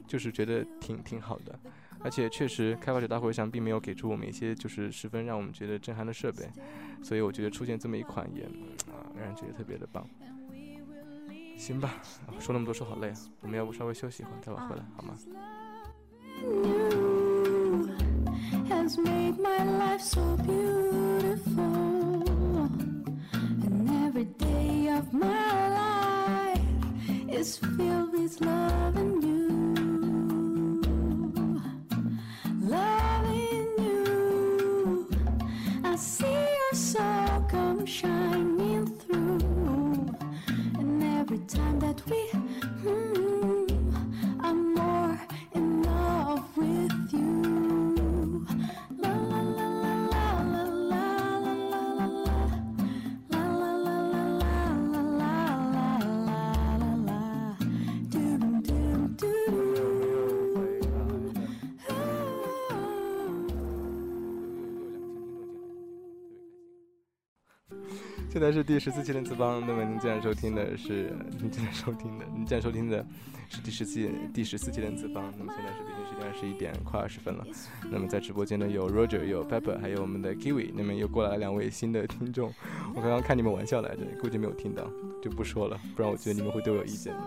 [0.07, 1.57] 就是觉得挺挺好的。
[2.01, 6.49] 而且确实，开发者大会上并没有给出我们一些就是十分让我们觉得震撼的设备，
[7.01, 8.43] 所以我觉得出现这么一款也
[8.91, 10.05] 啊让人觉得特别的棒。
[11.57, 12.01] 行吧，
[12.39, 15.15] 说那么多说好累啊，我们要不稍微休息一会儿，待会儿回来好吗
[18.73, 21.63] ？has made my life so beautiful.
[23.65, 26.61] And every day of my life
[27.29, 30.81] is filled with love and you.
[32.61, 35.07] Loving you.
[35.83, 40.15] I see your soul come shining through.
[40.79, 42.21] And every time that we,
[42.83, 43.69] mm,
[44.41, 45.19] I'm more
[45.53, 47.82] in love with you
[48.49, 48.82] you.
[68.33, 73.05] 现在是第十四期的次方，那么您现在收听的是您现在收听的，您现在收听的
[73.47, 75.31] 是第十四第十四期的次方。
[75.37, 77.45] 那么现在是北京时间二十一点快二十分了。
[77.91, 80.71] 那么在直播间呢有 Roger，有 Pepper，还有我们的 Kiwi。
[80.73, 82.51] 那么又过来了两位新的听众，
[82.95, 84.83] 我刚刚看你们玩笑来着，估计没有听到，
[85.21, 87.19] 就不说了，不然我觉得你们会对我有意见的。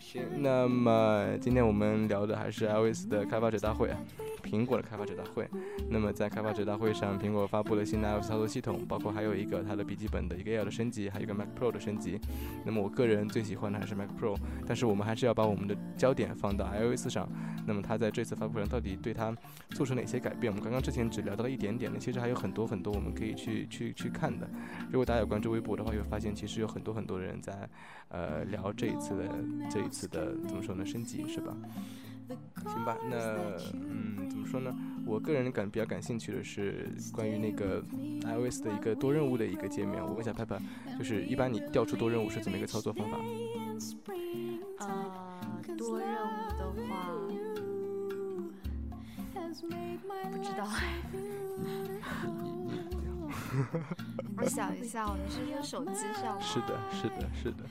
[0.00, 4.00] 行，那么今天我们聊的还是 iOS 的开发者大会啊。
[4.44, 5.48] 苹果的开发者大会，
[5.88, 12.20] 那么在开发者大会上，苹果发布了新的 iOS 操作系统，包括还有一个它的笔记本的一个 Air 的升级，还有一个 Mac Pro 的升级。
[12.64, 14.36] 那么我个人最喜欢的还是 Mac Pro，
[14.66, 17.28] 但是我们还是要把我们的焦点放到 iOS 上。
[17.66, 19.34] 那么它在这次发布会上到底对它
[19.70, 20.52] 做出哪些改变？
[20.52, 24.48] 我们刚刚之前只聊到了一点点，其实还有很多很多我们可以去去去看的。
[24.90, 27.66] 如果大家有关注微博的话，会发现其实有很多很多人在
[28.08, 29.24] 呃聊这一次的
[29.70, 30.84] 这一次的怎么说呢？
[30.84, 31.56] 升级是吧？
[32.64, 33.16] 行吧，那
[33.74, 34.74] 嗯，怎么说呢？
[35.06, 37.82] 我个人感比较感兴趣的是关于那个
[38.22, 40.02] iOS 的一个多任务的一个界面。
[40.02, 40.58] 我问一下 Papa，
[40.98, 43.18] 就是一般你调出多任务是怎么一个操作方法？
[44.78, 44.86] 呃，
[45.76, 46.16] 多任务
[46.58, 47.10] 的话，
[50.30, 50.66] 不知道。
[54.36, 56.40] 我想一下，你是用手机上吗？
[56.40, 57.64] 是的，是的，是的。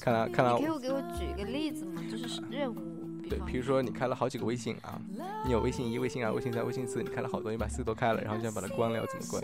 [0.00, 2.00] 看来，看来，你可以给我举一个例子吗？
[2.08, 3.05] 就是任务。
[3.28, 5.00] 对，比如说你开了好几个微信啊，
[5.44, 9.42] 你有微信一、微信二、微信三、微信四，你开了好多，你把四个都开了，然后就想把它关了，要怎么关？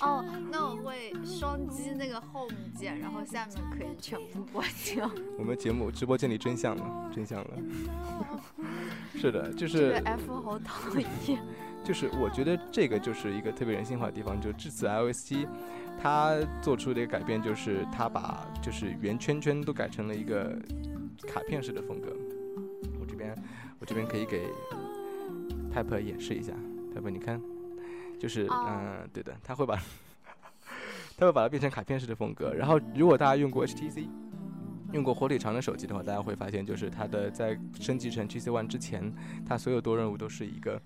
[0.00, 5.10] 哦，那我会双击那个 home 键，然后下面可以全部关掉。
[5.36, 7.50] 我们节目直播间里真相了，真相了。
[9.16, 9.78] 是的，就是。
[9.78, 11.38] 这个 F 好讨厌。
[11.82, 15.48] 就是我觉得这个就是一个特别人性化的地方，就至此 iOS 七，
[16.00, 20.54] 它做出的一个改变就是它把就是圆圈圈都改成了一个
[21.26, 22.14] 卡片式的风格。
[23.78, 24.46] 我这边可以给
[25.74, 26.52] Pepper 演示一下
[26.94, 27.40] ，Pepper 你看，
[28.18, 29.76] 就是嗯，对的，他会把，
[31.16, 32.52] 他会把它变成卡片式的风格。
[32.52, 34.06] 然后，如果大家用过 HTC，
[34.92, 39.12] 用过火腿肠的手机的话，大家会发现，就是它的在升级成 GC One 之前，
[39.46, 40.80] 它所有多任务都是一个。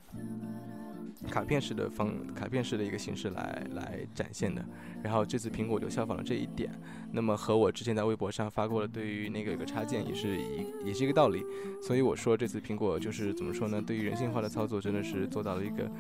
[1.30, 4.64] 卡片式的方卡片式的一个形式来来展现的，
[5.02, 6.70] 然后这次苹果就效仿了这一点，
[7.12, 11.42] 那么和我之前在微博上发过的对于那个有个插件也是一也是一个道理，
[11.82, 13.80] 所以我说这次苹果就是怎么说呢？
[13.80, 15.90] 对于人性化的操作真的是做到了一个，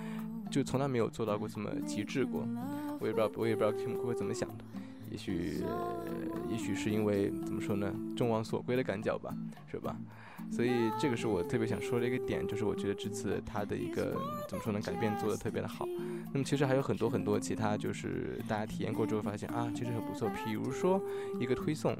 [0.50, 2.46] 就从来没有做到过这么极致过，
[3.00, 4.64] 我也不知道我也不知道 Tim 会怎么想的，
[5.14, 5.62] 也许
[6.50, 7.94] 也许是因为怎么说呢？
[8.16, 9.32] 众望所归的感觉吧，
[9.70, 9.96] 是吧？
[10.50, 14.16] 所以这个是我特别想说的一个点，就是我觉得这次它的一个
[14.48, 15.86] 怎么说呢，改变做的特别的好。
[16.32, 20.28] 那么其实还有很多很多其他，就是大家体验过之后发现啊，其实很不错。
[20.44, 21.00] 比如说
[21.38, 21.92] 一个推送，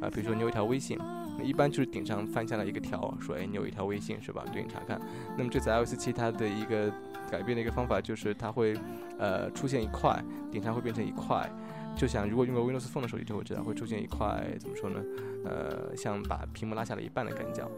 [0.00, 0.98] 啊，比如说你有一条微信，
[1.42, 4.42] 一般就是顶上翻下来一个条，说哎你有一条微信是吧？
[4.50, 4.98] 对应查看。
[5.36, 6.90] 那么这次 iOS 七它的一个
[7.30, 8.74] 改变的一个方法就是它会
[9.18, 10.18] 呃出现一块，
[10.50, 11.48] 顶上会变成一块。
[11.96, 15.02] 就像如果用过 Windows Phone 的手机就会知道会出现一块怎么说呢？
[15.44, 17.70] 呃，像把屏幕拉下了一半的感觉，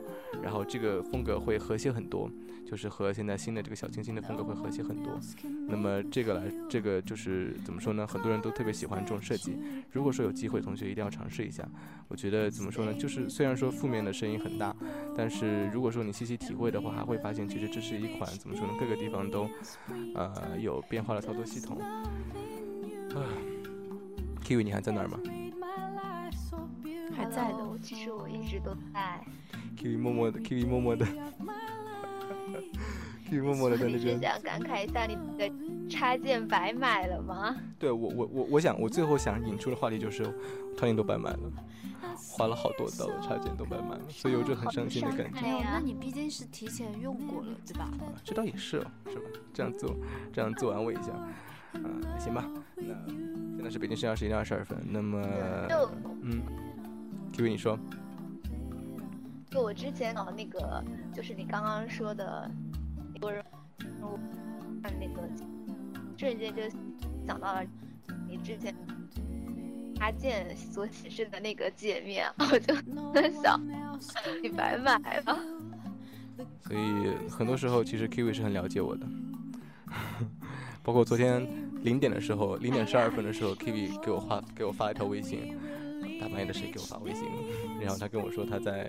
[0.43, 2.31] 然后这个风格会和谐很多，
[2.64, 5.19] 就是和现在新的这个小清新的风格会和谐很多。
[5.69, 8.07] 那么这个来，这个就是怎么说呢？
[8.07, 9.59] 很多人都特别喜欢这种设计。
[9.91, 11.69] 如果说有机会，同学一定要尝试一下。
[12.09, 12.95] 我觉得怎么说呢？
[12.95, 14.75] 就是虽然说负面的声音很大，
[15.17, 18.75] 但是如果说你细细体会的话，还会发现其实这是一款怎么说呢？
[18.79, 19.49] 各个地方都
[20.14, 21.81] 呃有变化的操作系统。
[21.81, 23.23] 啊
[24.47, 25.18] ，Kiwi，你还在那儿吗？
[27.16, 29.24] 还在的，我其实我一直都在。
[29.76, 31.07] Kiwi 默默的，Kiwi 默默的，
[33.28, 34.20] Kiwi 默默的在那边。
[34.20, 35.51] 想感慨一下，你的
[35.88, 37.57] 插件白买了吗？
[37.78, 40.22] 对我，我，我，我想，我最后想引出的话题就是，
[40.76, 41.38] 插件都白买了，
[42.16, 45.40] 花了好多刀的插件都白买了，所以有种很伤心的感觉。
[45.40, 47.88] 没有那你毕竟是提前用过了，对吧？
[48.22, 49.22] 这倒也是，哦，是吧？
[49.55, 49.97] 这样做，
[50.32, 51.12] 这样自我安慰一下。
[51.85, 52.45] 嗯，行吧。
[52.77, 52.85] 那
[53.57, 54.79] 现在是北京时间十一点二十二分。
[54.89, 55.20] 那么，
[56.22, 56.43] 嗯。
[57.39, 57.79] 因为你说，
[59.51, 62.51] 就我之前搞那个，就是你刚刚说的，
[63.12, 63.45] 很多人
[64.83, 65.20] 看那个
[66.16, 66.62] 瞬间就
[67.27, 67.62] 想到了
[68.27, 68.74] 你之前
[69.97, 72.74] 插件所显示的那个界面，我就
[73.12, 73.61] 在想，
[74.43, 75.39] 你白买了。
[76.62, 79.07] 所以很多时候，其实 Kiwi 是很了解我的，
[80.87, 81.45] 包括昨天
[81.82, 85.53] 零点的时候，零点十二分的时候，Kiwi 给我发给我发了一条微信。
[86.20, 87.24] 大半夜的谁给我发微信？
[87.80, 88.89] 然后他跟我说他在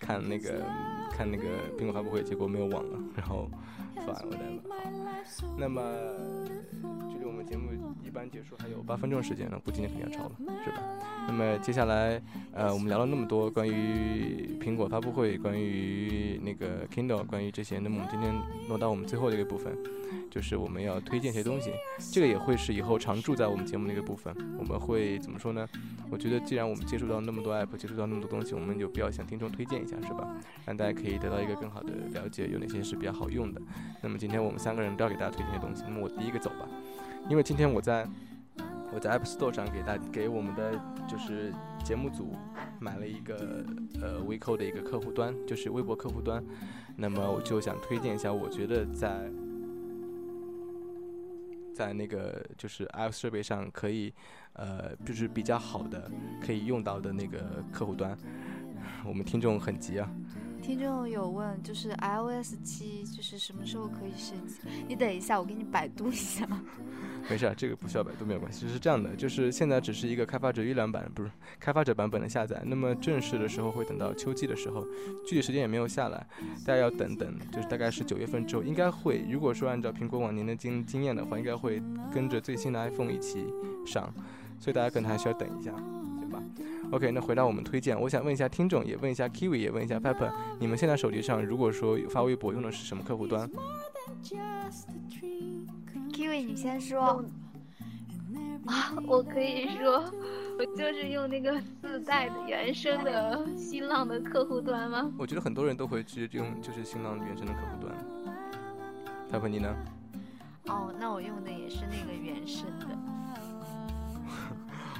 [0.00, 0.66] 看那个
[1.12, 1.44] 看那个
[1.78, 3.48] 苹果发布会，结果没有网了，然后
[4.06, 4.62] 发完我再了。
[5.56, 5.82] 那么
[7.10, 7.70] 距离我们节目
[8.02, 10.34] 一般结束还有八分钟时间，那估计今天肯定要超了，
[10.64, 10.82] 是吧？
[11.26, 12.20] 那么接下来
[12.52, 18.34] 呃我们聊了那么多关于苹果发布会，关于那个 Kindle，关于这些，那么我们今天
[18.68, 19.76] 落到我们最后的一个部分。
[20.30, 21.72] 就是我们要推荐一些东西，
[22.12, 24.34] 这个也会是以后常驻在我们节目的一个部分。
[24.58, 25.66] 我们会怎么说呢？
[26.10, 30.28] 我觉得既然我们接触到那么多 app，接触到那么多东西，我们有必要向听众推荐一下，是吧？
[30.66, 33.60] 让大家可以得到一个更好的了解，有哪些是比较好用的。
[34.00, 35.82] 那么今天我们三个人都要给大家推荐一些东西。
[35.86, 36.68] 那么我第一个走吧，
[37.28, 38.06] 因为今天我在
[38.92, 40.72] 我在 App Store 上给大给我们的
[41.06, 41.52] 就是
[41.84, 42.34] 节目组
[42.80, 43.64] 买了一个
[44.00, 46.42] 呃 WeCo 的一个客户端，就是微博客户端。
[46.96, 49.30] 那么我就想推荐一下，我觉得在
[51.74, 54.12] 在那个就是 iOS 设备上可以，
[54.54, 56.10] 呃，就是比较好的
[56.44, 58.16] 可以用到的那个客户端，
[59.04, 60.10] 我们听众很急啊。
[60.68, 64.58] 听众有问，就是 iOS 七就是什么时候可以升级？
[64.86, 66.46] 你等一下，我给你百度一下。
[67.26, 68.68] 没事，这个不需要百度，没有关系。
[68.68, 72.62] 是这样的，就是现在只是一个开发者预览版，不是开发者版本的下载。
[72.66, 74.86] 那么正式的时候会等到秋季的时候，
[75.26, 76.26] 具体时间也没有下来，
[76.66, 77.34] 大家要等等。
[77.50, 79.24] 就是大概是九月份之后，应该会。
[79.30, 83.46] 如果说按照苹果往年的经经验的话，应该会跟着最新的 iPhone 一起
[83.86, 84.12] 上，
[84.58, 86.42] 所以大家可能还需要等一下，行吧
[86.90, 93.50] ？OK，那回到我们推荐，我想问一下听众，也问一下 Kiwi，也问一下 Pepper，你们现在手机上如果说发微博用的是什么客户端
[96.12, 97.24] ？Kiwi，你先说。
[98.66, 100.04] 啊，我可以说，
[100.58, 105.10] 我就是用那个自带的原生的新浪的客户端吗？
[105.16, 107.96] 我觉得很多人都会直接用，就是新浪原生的客户端。
[109.32, 109.74] Pepper，你呢？
[110.66, 112.86] 哦，那我用的也是那个原生的。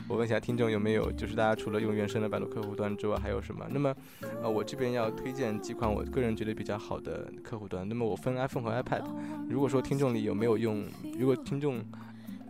[0.09, 3.67] 我问一下听众有没有，就是大家除了用原生的百度客户端之外，还有什么？
[3.71, 3.95] 那么，
[4.43, 7.87] 呃，我这边要推荐几款我个人觉得比较好的客户端。
[7.87, 9.05] 那么我分 iPhone 和 iPad。
[9.51, 10.89] 如果说听众里有没有用，
[11.19, 11.85] 如果听众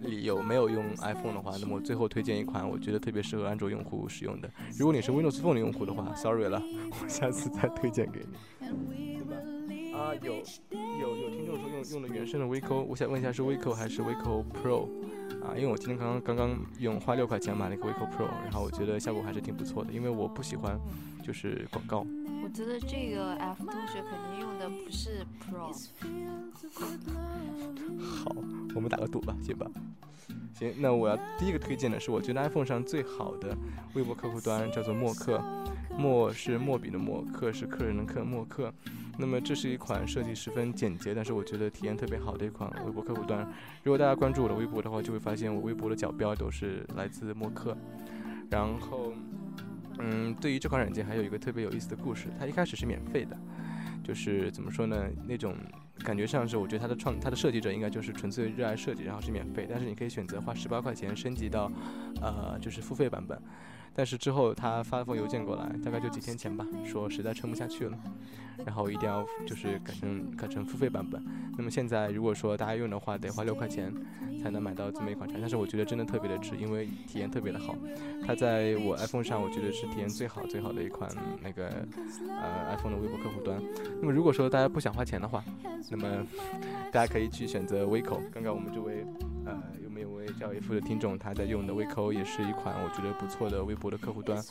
[0.03, 4.49] 里有没有用 iPhone 的话，那么我最后推荐一款我觉得特别适合安卓用户使用的。
[4.79, 6.63] 如果你是 Windows Phone 的用户的话，Sorry 了，
[7.03, 8.21] 我下次再推荐给
[8.61, 9.58] 你，对吧？
[9.99, 10.37] 啊，有
[11.01, 14.89] 有有听众说用用的原生的 Vico，我想问一下是 Vico 还是 Vico Pro？
[15.43, 20.79] 啊，因为我今天刚刚刚刚用花六块钱买了一个 Vico Pro，然后我觉得效果还是挺不错的，因为我不喜欢
[21.25, 22.07] 就是广告。
[22.45, 25.73] 我觉得这个 F 同学肯定用的不是 Pro。
[28.01, 28.37] 好，
[28.77, 29.69] 我们打个赌吧，行吧？
[30.55, 33.57] 行，那我要第一个推荐的是我觉得 iPhone 上最好的
[33.95, 35.43] 微博客户端，叫做默克。
[35.99, 38.73] 墨是墨笔的墨，客是客人的客，默克。
[39.21, 43.41] 那么这是一款设计十分简洁，但是我觉得体验特别好的一款微博客户端。
[43.83, 47.77] 如果大家关注我的微博的话，就会发现我微博的角标都是来自默克。
[48.49, 49.13] 然后，
[49.99, 53.37] 嗯，对于这款软件还有一个特别有意思的故事，它一开始是免费的，
[54.05, 55.05] 就是怎么说呢？
[55.27, 55.57] 那种
[56.05, 61.71] 感觉上是我觉得它的创它的设计者应该就是纯粹热爱设计，然后是免费，但是你可以选择花十八块钱升级到，
[62.23, 63.37] 呃，就是付费版本。
[63.95, 67.99] 但是之后他发了封邮件过来，大概就几天前吧，说实在撑不下去了，
[68.65, 71.23] 然后一定要就是改成改成付费版本。
[71.57, 73.93] 那么现在如果说大家用的话，得花六块钱
[74.41, 77.75] 才能买到这么一款产品，但是我觉得真的特别的值，因为体验特别的好。
[78.25, 81.11] 它在我 iPhone 上，我觉得是体验最好最好的一款
[81.43, 81.69] 那个
[82.29, 83.61] 呃 iPhone 的微博客户端。
[84.01, 85.43] 那么如果说大家不想花钱的话，
[85.91, 86.25] 那么
[86.93, 88.21] 大家可以去选择 Vico。
[88.33, 89.05] 刚刚我们这位
[89.45, 94.43] 呃有没有位叫 F 的听众他在用的 Vico 也是一款我觉得不错的微博的客户端，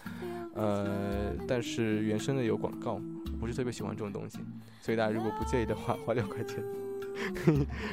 [0.55, 2.99] 呃，但是原生的有广告，
[3.39, 4.39] 不是特别喜欢这种东西，
[4.81, 6.63] 所以大家如果不介意的话，花六块钱。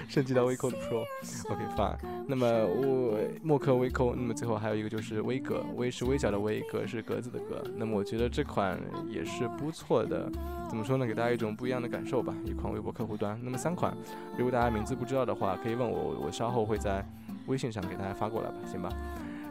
[0.07, 1.97] 升级到微扣的 Pro，OK fine。
[2.29, 7.65] 那么我默克微扣，那么最后还有一个就是微格，微是微小的微，格是格子的格。
[7.75, 8.79] 那么我觉得这款
[9.09, 10.31] 也是不错的，
[10.69, 11.07] 怎么说呢？
[11.07, 12.35] 给大家一种不一样的感受吧。
[12.45, 13.41] 一款微博客户端。
[13.43, 13.97] 那么三款，
[14.37, 17.03] 如果大家名字不知道的话，可以问我，我稍后会在
[17.47, 18.91] 微信上给大家发过来吧，行吧？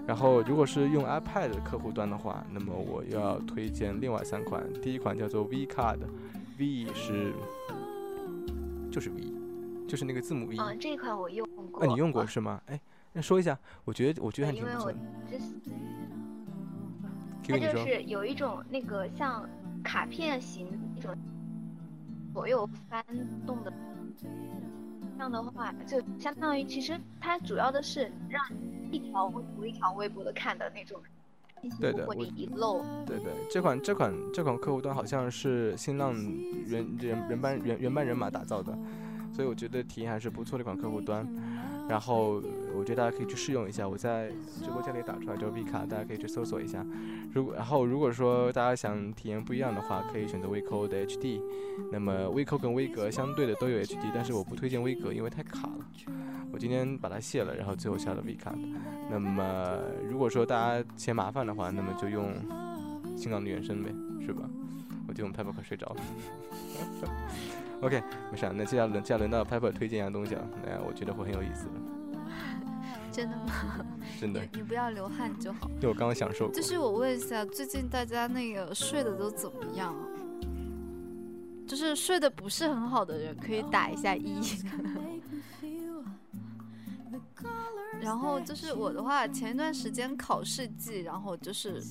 [0.06, 4.64] 然后如果是用 iPad 客户端的话，那么我要推荐另外三款。
[4.82, 7.34] 第一款叫做 V Card，V 是
[8.92, 9.32] 就是 V。
[9.86, 11.84] 就是那个字母 V，嗯，这一款我用过。
[11.84, 12.60] 啊，你用过是吗？
[12.66, 12.80] 哎，
[13.12, 14.92] 那说一下，我觉得我觉得还挺不错。
[17.48, 19.48] 它就是有一种那个像
[19.84, 21.16] 卡片型那种
[22.34, 23.06] 左右翻
[23.46, 23.72] 动的，
[25.16, 28.44] 这样的话就相当于其实它主要的是让
[28.92, 31.00] 一条微博一条微博的看的那种
[31.80, 32.84] 对的，遗漏。
[33.06, 36.14] 对对，这款这款这款客户端好像是新浪
[36.66, 38.78] 原原原班原原班人马打造的。
[39.32, 41.28] 所以我觉得体验还是不错的一款客户端，
[41.88, 42.42] 然后
[42.76, 43.88] 我觉得大家可以去试用一下。
[43.88, 44.30] 我在
[44.64, 46.86] 直播间里打出来就是 V 卡，大家可以去搜索一下。
[47.34, 51.42] 如果然后如果说大家想体验不一样的话，可以选择 Vico 的 HD。
[51.92, 55.86] 那么 Vico 跟威格相对的都有 HD，但是我不推荐威格，因为太卡了。
[56.52, 58.54] 我今天把它卸了，然后最后下了 V 卡。
[59.10, 59.78] 那么
[60.10, 62.32] 如果说大家嫌麻烦的话，那么就用
[63.18, 63.90] 新港的原声呗，
[64.26, 64.50] 是吧？
[65.08, 65.98] 我就用 Pepper 快睡着了。
[67.82, 68.02] OK，
[68.32, 71.72] 没事，那接下来轮接下来轮到 Pepper 推荐一样东西了，那我觉得会很有意思的。
[73.12, 73.46] 真的吗？
[74.20, 74.42] 真的。
[74.54, 75.70] 你不要流汗就好。
[75.80, 76.50] 对，我刚刚享受。
[76.52, 79.94] 就是我问一下，最近大家那个睡的都怎么样？
[81.68, 84.42] 就是睡得不是很好的人可以打一下一。
[88.02, 91.82] 然后就是我的话，前一段时间考试季，然后就是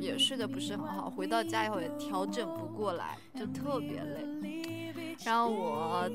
[0.00, 5.16] 也睡得不是很好，回到家以后也调整不过来，就特别累。
[5.24, 6.10] 然后我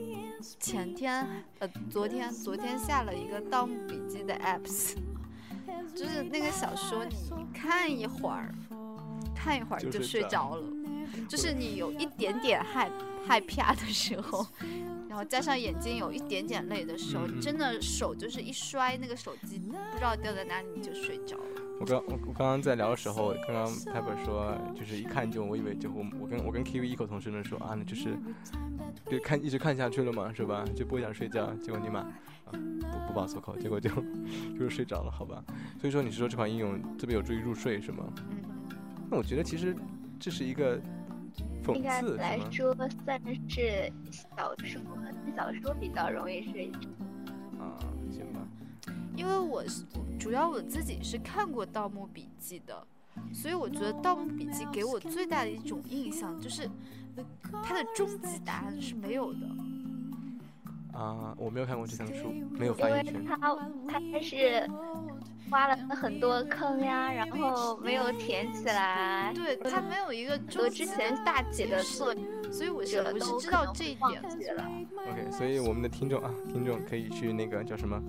[0.59, 4.95] 前天呃昨天昨天下了一个《盗墓笔记》的 apps，
[5.93, 8.55] 就是那个小说你看一会儿，
[9.35, 10.63] 看一会儿就睡着了，
[11.27, 12.89] 就是你有一点点害
[13.27, 14.47] 害怕的时候。
[15.13, 21.61] 然后加上眼睛有一点点累的时候，真的手就是一摔那个手机，不知道掉在哪里你就睡着了。
[21.79, 28.17] 我刚我我刚刚在聊的时候，刚刚 Pepper 说就是一看就我以为就我我跟我跟 Kiwi 异口同声的说啊，那就是
[29.05, 30.65] 就看一直看下去了嘛，是吧？
[30.75, 33.91] 就不想睡觉，结果你妈啊不不报错口，结果就
[34.57, 35.43] 就是睡着了，好吧？
[35.79, 38.03] 所以说你是说这款应用特别有助于入睡是吗？
[38.31, 38.41] 嗯。
[39.11, 39.75] 那我觉得其实
[40.19, 40.81] 这是一个。
[41.75, 44.81] 应该来说算是小说，
[45.35, 46.71] 小说比较容易睡。
[47.59, 47.77] 啊，
[48.11, 48.47] 行吧。
[49.15, 49.85] 因为我是
[50.19, 52.85] 主要我自己是看过《盗墓笔记》的，
[53.31, 56.69] 所以我觉得《盗墓笔记》给我最大的一种印象就是
[57.63, 59.39] 它的终极答案是没有的。
[60.93, 63.13] 啊，我没有看过这本书，没有发言权。
[63.13, 63.37] 因为它
[63.87, 64.69] 它是。
[65.49, 69.31] 挖了很多坑呀，然后没有填起来。
[69.35, 72.15] 对，他没有一个和之前大姐的作
[72.51, 74.23] 所以我是我是知道这一点。
[74.23, 78.01] OK，所以我们的听众啊，听众可以去那个叫什么，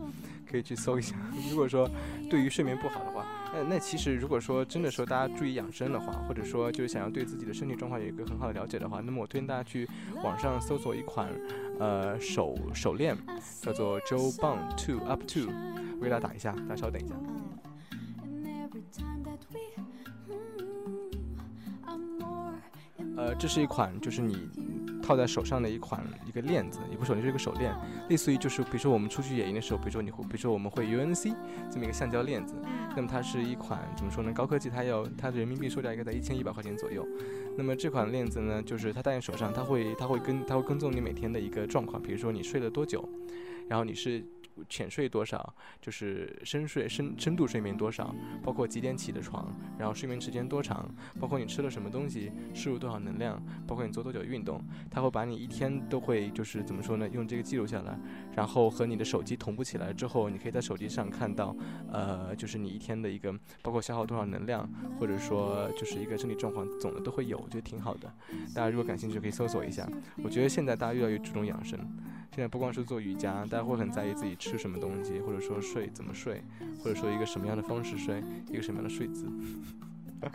[0.50, 1.16] 可以去搜一下。
[1.50, 1.90] 如果说
[2.30, 9.88] 对于睡眠不好的话，那那其实如果说真的说大家注意养生的话，或者说就是想要对自己的身体状况有一个很好的了解的话，那么我推荐大家去
[10.22, 11.28] 网上搜索一款
[11.78, 13.16] 呃手手链，
[13.62, 15.48] 叫做 Joe Bong Two Up Two。
[15.98, 17.14] 我给大家打一下，大家稍等一下。
[23.16, 24.48] 呃，这是一款，就是你
[25.02, 27.74] 套在手上的一款一个链子，也不是手链，是一个手链，
[28.08, 31.34] 类似于就是比如说我们出去野营的时候，比如说你会，比如说我们会 UNC
[31.70, 32.54] 这么一个橡胶链子，
[32.96, 34.32] 那么它是一款怎么说呢？
[34.32, 37.06] 高科技，它要它的人民币售价应该在一千一百块钱左右。
[37.56, 43.08] 那么这款链子呢，就是它戴在手上，它会它会跟它会跟踪你每天的一个状况，比如说你睡了多久，
[43.68, 44.22] 然后你是。
[44.68, 50.88] 浅睡多少，就是深睡深深度睡眠多少，包括几点起的床，然后睡眠时间多长，
[51.20, 57.98] 包括你吃了什么东西，摄入多少能量，包括你做多久运动，它会把你一天都会就是怎么说呢，用这个记录下来，
[58.34, 61.56] 然后和你的手机同步起来之后，你可以在手机上看到，
[61.92, 63.32] 呃，就是你一天的一个
[63.62, 68.12] 包括消耗多少能量，或者说就是一个身体状况，总的都会有，我觉得挺好的。
[68.54, 69.88] 大家如果感兴趣，可以搜索一下。
[70.22, 71.78] 我觉得现在大家越来越注重养生。
[72.30, 76.42] 现在不光是做瑜伽，大家会很在意自己吃什么东西，或者说睡怎么睡，
[76.82, 79.24] 或者说一个什么样的方式睡，一个什么样的睡姿。
[80.20, 80.28] 啊，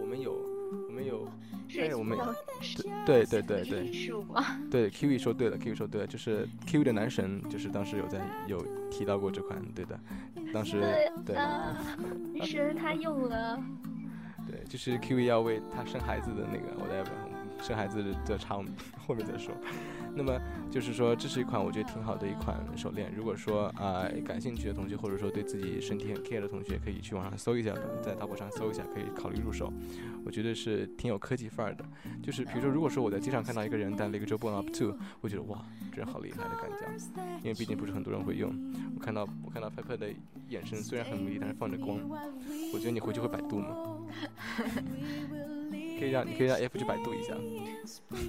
[0.00, 0.32] 我们有，
[0.88, 1.28] 我们有，
[1.78, 2.18] 哎，我们
[3.06, 3.88] 对对对对
[4.68, 9.96] 对，Kiwi 说对了，Kiwi 说对了，就是 Kiwi 的男神，就是当时有在有提到过这款，对的，
[10.52, 10.80] 当时
[11.24, 11.36] 对，
[12.44, 13.62] 是他用了，
[14.44, 17.04] 对，就是 Kiwi 要为他生孩子的那个，我在。
[17.58, 18.70] 生孩子的差我们
[19.06, 19.54] 后面再说。
[20.16, 20.40] 那么
[20.70, 23.12] 就是说，这是一款我觉得挺好的一款手链。
[23.14, 29.70] 如果说啊感兴趣的同学，或者说对自己身体很 care 的同学，可以去网上搜一下，在淘宝上搜一下，可以考虑入手。
[30.24, 31.84] 我觉得是挺有科技范儿的。
[32.22, 35.62] 就是比如说，如果说我在街上看到一个人戴了一个 j o b o n Up Two，我觉得哇，
[35.92, 36.86] 这人好厉害的感觉。
[37.42, 38.50] 因为毕竟不是很多人会用。
[38.94, 40.08] 我看到我看到拍拍的
[40.48, 41.98] 眼神虽然很迷，但是放着光。
[42.72, 43.76] 我觉得你回去会百度吗？
[45.98, 47.34] 可以让你可以让 F 去百度一下。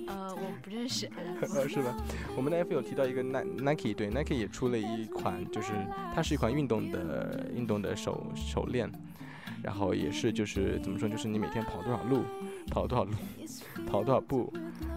[0.07, 1.09] 呃，我不认识。
[1.68, 1.95] 是吧？
[2.36, 5.74] 我们的 F 有提到一个 Nike，对 Nike 也出了一款，就是
[6.13, 8.89] 它是一款运动的运动的手手链，
[9.61, 12.24] 然后也是就是怎么说，就是你每天跑多少路，
[12.72, 13.11] 跑多少路，
[13.86, 14.53] 跑多少步，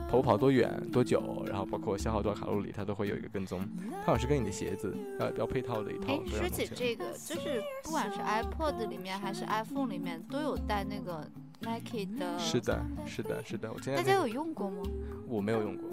[0.09, 3.61] 跑跑多远多久，然后包括消耗多少卡路里，它都会有一个跟踪。
[4.01, 6.15] 它好像是跟你的鞋子要要配套的一套。
[6.15, 11.27] 哎，说起这个，就是不管是 iPod 里面还是 iPhone 里面都有带那个。
[11.61, 14.83] Nike 的，是的，是的，是的，我今天大家有用过吗？
[15.27, 15.89] 我没有用过，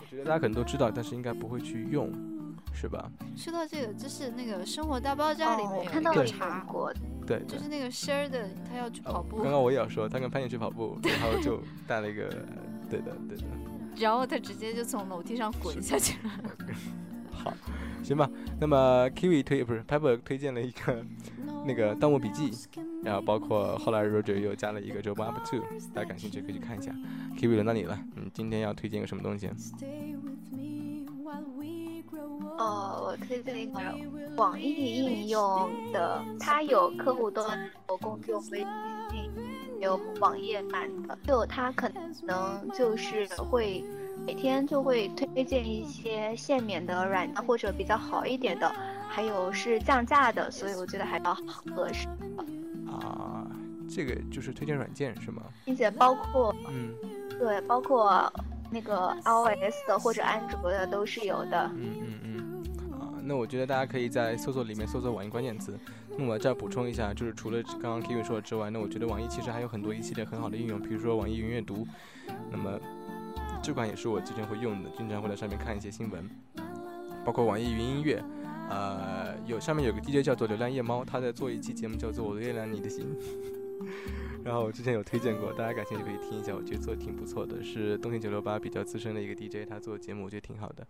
[0.00, 2.12] 我觉得大家可能都知道，但是应该不会去用，
[2.72, 3.10] 是吧？
[3.36, 6.92] 说到这个，就是那个《生活大爆炸》里面看到查过，
[7.26, 9.42] 对，就是那个 Share 的，他要去跑步。
[9.42, 12.28] 刚刚我也要说，他跟潘姐去跑步，然后就带了一个，
[12.90, 13.44] 对的，对的。
[13.96, 16.30] 然后他直接就从楼梯上滚下去了。
[17.34, 17.52] 好，
[18.02, 18.28] 行吧。
[18.60, 21.04] 那么 Kiwi 推不是 Pepper 推荐了一个。
[21.66, 22.50] 那个《盗墓笔记》，
[23.02, 25.60] 然后包括后来 Roger 又加了一个《j o b Up Two》，
[25.94, 26.94] 大家感兴趣可以去看一下。
[27.38, 29.48] Kiwi 轮到你了，你今天要推荐个什么东西？
[32.58, 33.94] 哦，我推荐一款
[34.36, 38.58] 网易应用的，它有客户端，有公众微
[39.10, 39.30] 信，
[39.80, 41.90] 有网页版的，就它可
[42.24, 43.82] 能就是会
[44.26, 48.70] 每天就会推荐一些限免的软件或者比较好一点的。
[49.06, 52.08] 还有是降价的，所以我觉得还比较合适。
[52.88, 53.46] 啊，
[53.88, 55.42] 这个就是推荐软件是吗？
[55.64, 56.92] 并且包括，嗯，
[57.38, 58.32] 对，包括
[58.72, 61.70] 那个 iOS 的或者安卓的都是有的。
[61.76, 62.92] 嗯嗯嗯。
[62.92, 65.78] 啊，那我觉得大家可以在搜索里面搜索网易关键词。
[66.16, 71.86] 那我再补充一下，就是除了刚刚 Kevin 说的之外，那我觉得网易其实还有很多一系列很好的应用，比如说网易云阅读。
[72.50, 72.80] 那么
[73.64, 76.28] 这款也是我之前会用的，经常会在上面看一些新闻，
[77.24, 78.22] 包括网易云音乐。
[78.68, 83.06] 呃，有上面有个 DJ 叫做流浪夜猫，他在做一期节目叫做《我的月亮你的心》。
[84.44, 90.86] 然后我之前有推荐过，大家感兴趣可以听一下，我觉得做的挺不错的，是东京九六八比较资深的一个 DJ，他做的节目我觉得挺好的。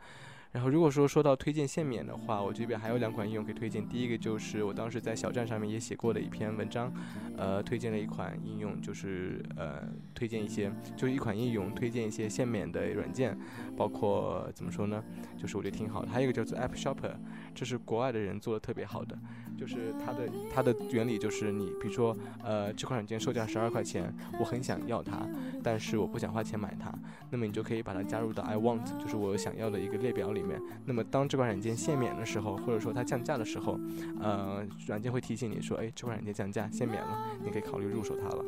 [0.54, 3.84] 然后如果说说到推荐限免的话，我这边还有两款应用可以推荐。
[3.88, 6.94] 第一个就是我当时在小站上面也写过的一篇文章，
[7.36, 9.82] 呃，推荐了一款应用，就是呃，
[10.14, 13.36] 推荐一些，就一款应用推荐一些限免的软件，
[13.76, 15.02] 包括怎么说呢，
[15.36, 16.08] 就是我觉得挺好的。
[16.12, 17.16] 还有一个叫做 App Shopper，
[17.52, 19.18] 这是国外的人做的特别好的。
[19.56, 25.26] 就是它的它的原理就是你比如说呃这款软件售价十二块钱，我很想要它，
[25.62, 26.92] 但是我不想花钱买它，
[27.30, 30.60] 那么你就可以把它加入到 I want，就是我想要的一个列表里面。
[30.84, 33.78] 那么当这款软件限免的时候，或者说它降价的时候，
[34.20, 38.44] 呃软件会提醒你说，哎这款软件降价限免了，你可以考虑入手它了。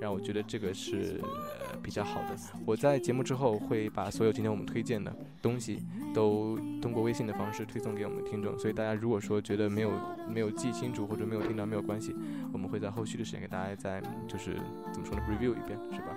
[0.00, 2.36] 然后我觉得这个是呃比较好的。
[2.66, 5.82] 我在节目之后会把所有今天我们推荐的东西
[6.14, 9.90] 都通过微信的方式推送给我们的听众，所以大家如果说觉得没有
[10.28, 12.14] 没有记清楚或者没有听到没有关系，
[12.52, 14.56] 我们会在后续的时间给大家再就是
[14.92, 16.16] 怎么说呢 review 一遍，是吧？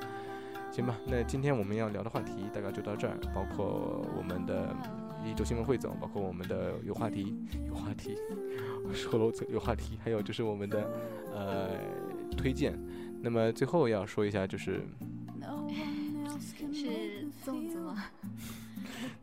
[0.71, 4.75] 行吧，那今天我们要聊的话题大概就到这儿，包括我们的
[5.23, 7.35] 一周新闻汇总，包括我们的有话题
[7.67, 8.17] 有话题，
[8.83, 10.89] 我 说了有话题，还有就是我们的
[11.31, 11.69] 呃
[12.35, 12.73] 推荐。
[13.23, 14.85] 那么最后要说一下，就是
[16.73, 18.03] 是粽子吗？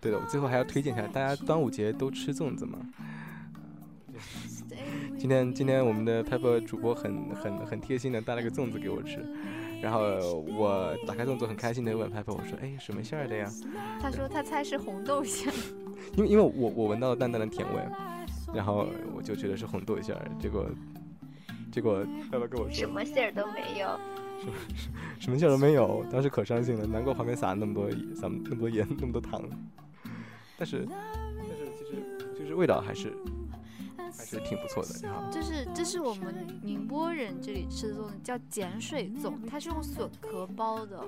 [0.01, 2.79] 对的，我最后还要推荐一下，大家端午节都吃粽子吗？
[5.19, 9.23] 今天今天我们的 Pepper 主播很很很贴心的带了个粽子给我吃，
[9.83, 10.01] 然后
[10.57, 13.51] 我打开粽子很开心的问 paper，我说：“哎，什么馅儿的呀？”
[14.01, 15.53] 他说他猜是红豆馅，
[16.17, 17.83] 因为因为我我闻到了淡淡的甜味，
[18.55, 20.67] 然后我就觉得是红豆馅儿，结果
[21.71, 23.99] 结果爸爸跟我说什么馅儿都没有，
[24.41, 24.53] 什么
[25.21, 29.43] 什么馅儿都没有，当时可伤心了，难怪旁边撒那么多撒那么多盐那么多糖，
[30.57, 32.03] 但是但是其实
[32.39, 33.12] 就是味道还是。
[34.17, 41.05] 还是挺不错的，然后就是这是我们宁波人这里吃的粽子，叫碱水粽，它是用笋壳包的，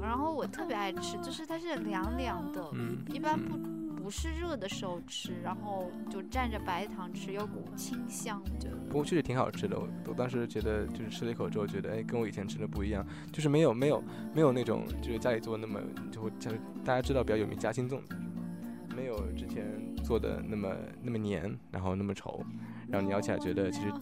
[0.00, 3.56] 然后我特别爱吃，就是它是凉凉的，嗯，一般不
[4.02, 8.76] 不是热的时候吃，然后就蘸着白糖吃，有股清香，我觉得。
[8.88, 14.02] 不过确实挺好吃的，我我当时觉得就是吃了一口之后觉得，哎，跟我以前吃的不一样，就是没有没有
[14.32, 15.80] 没有那种就是家里做的那么
[16.12, 18.16] 就会就是大家知道比较有名夹心粽子。
[18.96, 19.62] 没有之前
[20.02, 22.40] 做的那么那么黏，然后那么稠，
[22.88, 23.92] 然后你咬起来觉得其实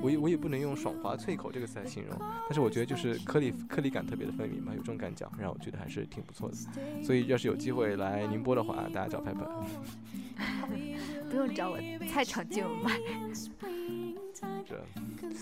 [0.00, 6.54] 我也我也不能用爽滑脆口这个词来形容，但是我觉得就是颗粒颗粒感特别的分明嘛，有这种感觉，让我觉得还是挺不错的。
[7.02, 9.44] 所以要是有机会来宁波的话，大家找拍拍。
[11.30, 11.78] 不用找我，
[12.08, 12.98] 菜场就有卖。
[14.66, 14.82] 这，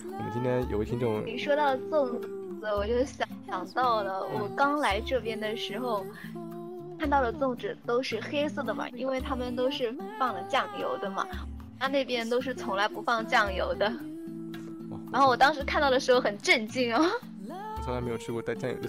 [0.04, 6.04] 我们今天有位听众，你说到粽子，我就想想到了我刚来这边的时候。
[6.98, 11.26] 看到的粽子都是黑色的嘛，因为他们都是放了酱油的嘛，
[11.78, 13.90] 他那边都是从来不放酱油的。
[15.12, 17.02] 然后我当时看到的时候很震惊哦。
[17.48, 18.88] 我从来没有吃过带酱油的。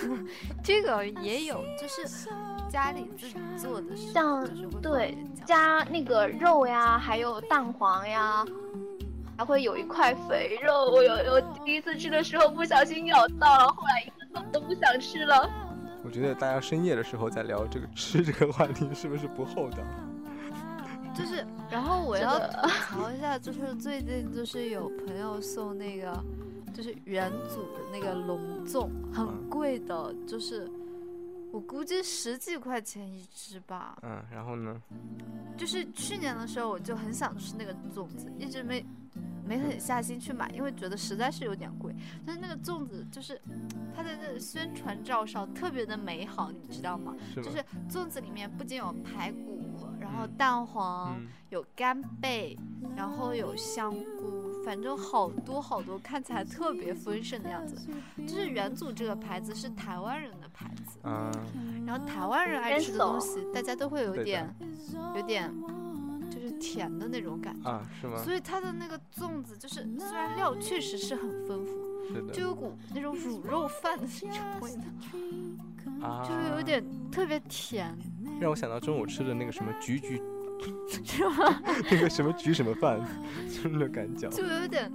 [0.64, 2.26] 这个也有，就是
[2.68, 4.48] 家里自己做的，像
[4.80, 8.44] 对加那个肉呀，还有蛋黄呀，
[9.36, 10.90] 还会有一块肥肉。
[10.90, 15.48] 我有我第一次吃的时候不小心咬到了，后来一个都不想吃了。
[16.04, 19.78] 我觉得大家深夜的时候在聊这个吃这个话题，是不是不厚道？
[21.14, 26.24] 就是，然后我要吐槽一下，就是最近就是有朋友送那个，
[26.72, 30.66] 就是元祖的那个龙粽，很贵的，就是
[31.52, 33.98] 我估计十几块钱一只吧。
[34.02, 34.80] 嗯，然后呢？
[35.56, 38.84] 就是去年的时候我就很想吃那个粽子，一直没。
[39.44, 41.92] 没狠下心去买，因为觉得实在是有点贵。
[42.24, 43.38] 但是那个粽子就是，
[43.94, 47.12] 它在那宣传照上特别的美好，你知道吗？
[47.34, 51.16] 就是粽子里面不仅有排骨，然后蛋黄，
[51.50, 52.58] 有干贝，
[52.96, 57.76] 然后有香菇，反正好多好多，看起来特别丰盛的样子。
[58.26, 60.98] 就是元祖这个牌子是台湾人的牌子，
[61.86, 64.52] 然后台湾人爱吃的东西，大家都会有点，
[65.14, 65.50] 有点。
[66.52, 68.16] 甜的那种感觉啊，是吗？
[68.18, 71.72] 所以它的那个粽子就是，虽然料确实是很丰富，
[72.08, 77.96] 是的，就有股那种卤肉饭的那种味道，啊，就是有点特别甜，
[78.40, 80.22] 让我想到中午吃的那个什么橘橘，
[81.04, 81.60] 是吗？
[81.90, 83.00] 那个什么橘什么饭，
[83.48, 84.90] 就那感觉，就有点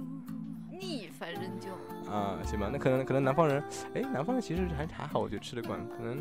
[0.70, 1.70] 腻，反正就
[2.10, 3.62] 啊，行吧，那可能可能南方人，
[3.94, 6.18] 哎，南方人其实还还好，我觉得吃得惯，可能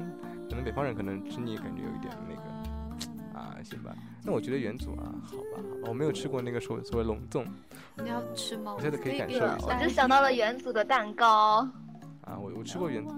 [0.49, 2.46] 可能北方人可能吃腻，感觉有一点那个。
[3.69, 7.45] 行吧，那我觉得元祖啊，好吧，好吧，我没有吃过那个所所谓龙粽，
[7.97, 8.73] 你要吃吗？
[8.75, 9.57] 我现在可以感受一下。
[9.61, 11.67] 我就想到了元祖的蛋糕。
[12.21, 13.13] 啊，我我吃过元祖，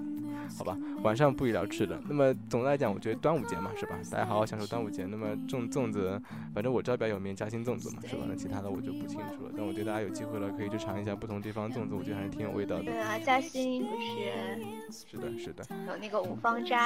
[0.58, 2.00] 好吧，晚上不宜聊吃的。
[2.08, 3.98] 那么总的来讲，我觉得端午节嘛，是吧？
[4.12, 5.06] 大家好好享受端午节。
[5.06, 6.22] 那么粽粽子，
[6.54, 8.26] 反正我知道比较有名，嘉兴粽子嘛，是吧？
[8.28, 9.52] 那其他的我就不清楚了。
[9.58, 12.84] 但我觉得大家有机会了，可以去尝一下不同地方粽子，我觉得还是挺有味道的。
[12.84, 15.08] 对啊，嘉兴不是？
[15.08, 15.66] 是的，是的。
[15.88, 16.78] 有那个五芳斋。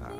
[0.00, 0.12] 啊。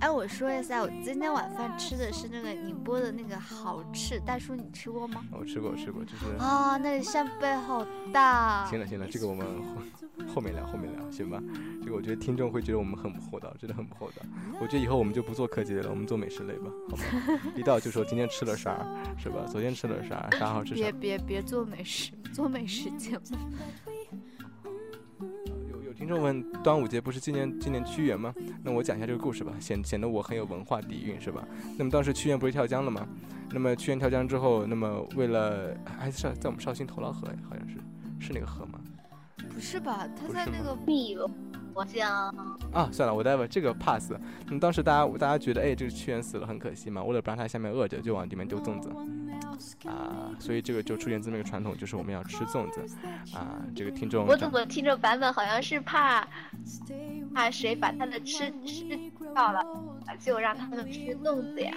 [0.00, 5.24] 哎，我说一下，我今天晚饭吃的是那个宁波的那个好吃，大叔你吃过吗？
[5.30, 8.64] 我吃过，吃过，就是啊，那里扇贝好大。
[8.66, 9.46] 行了行了，这个我们
[10.26, 11.42] 后后面聊，后面聊，行吧？
[11.82, 14.22] 这个我觉得听众会觉得我们很不厚道，真的很不厚道。
[14.60, 17.40] 我觉得以后我们就不做科技类了，我们做美食类吧，好吗？
[17.56, 18.86] 一到就说今天吃了啥，
[19.18, 19.44] 是吧？
[19.46, 20.76] 昨天吃了啥，啥好吃啥。
[20.76, 23.36] 别别别做美食，做美食节目。
[26.00, 28.34] 听众问：端午节不是纪念纪念屈原吗？
[28.64, 31.46] 那我讲一下这个故事吧，显显得我很有文化底蕴，是吧？
[31.76, 33.06] 那么当时屈原不是跳江了吗？
[33.50, 37.76] 那么屈原跳江之后，那么为了还是在我们绍兴头劳河，好像是
[38.18, 38.80] 是那个河吗？
[39.52, 40.08] 不是吧？
[40.16, 42.34] 他在那个碧鹅江。
[42.72, 44.10] 啊，算了，我待会这个 pass。
[44.46, 48.88] 那么当时大家大家觉得，哎，这个屈原死了很可惜嘛，为了不让他下面饿着，就往里面丢粽子。
[49.86, 52.80] 啊，所以这个就出现这么一个传统，就是我们要吃粽子。
[53.34, 56.26] 啊，这个听众，我怎么听着版本好像是怕
[57.34, 58.84] 怕谁把他的吃吃
[59.34, 59.64] 掉了，
[60.20, 61.72] 就让他们吃粽子呀？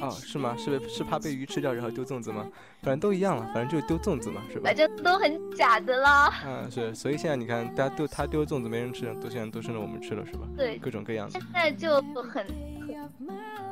[0.00, 0.56] 哦，是吗？
[0.56, 2.46] 是是怕被鱼吃掉然后丢粽子吗？
[2.82, 4.62] 反正都一样了，反正就是丢粽子嘛，是吧？
[4.64, 6.32] 反正都很假的啦。
[6.46, 10.46] 嗯，是，所以现在你看，大家丢他丢粽子没人吃，都现在都剩着我们吃了，是吧？
[10.56, 11.38] 对，各种各样的。
[11.38, 12.46] 现在就很很。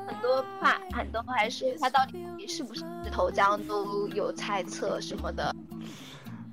[0.04, 5.54] 很多怕，很多还是他到底是不是头江都有猜测什么的。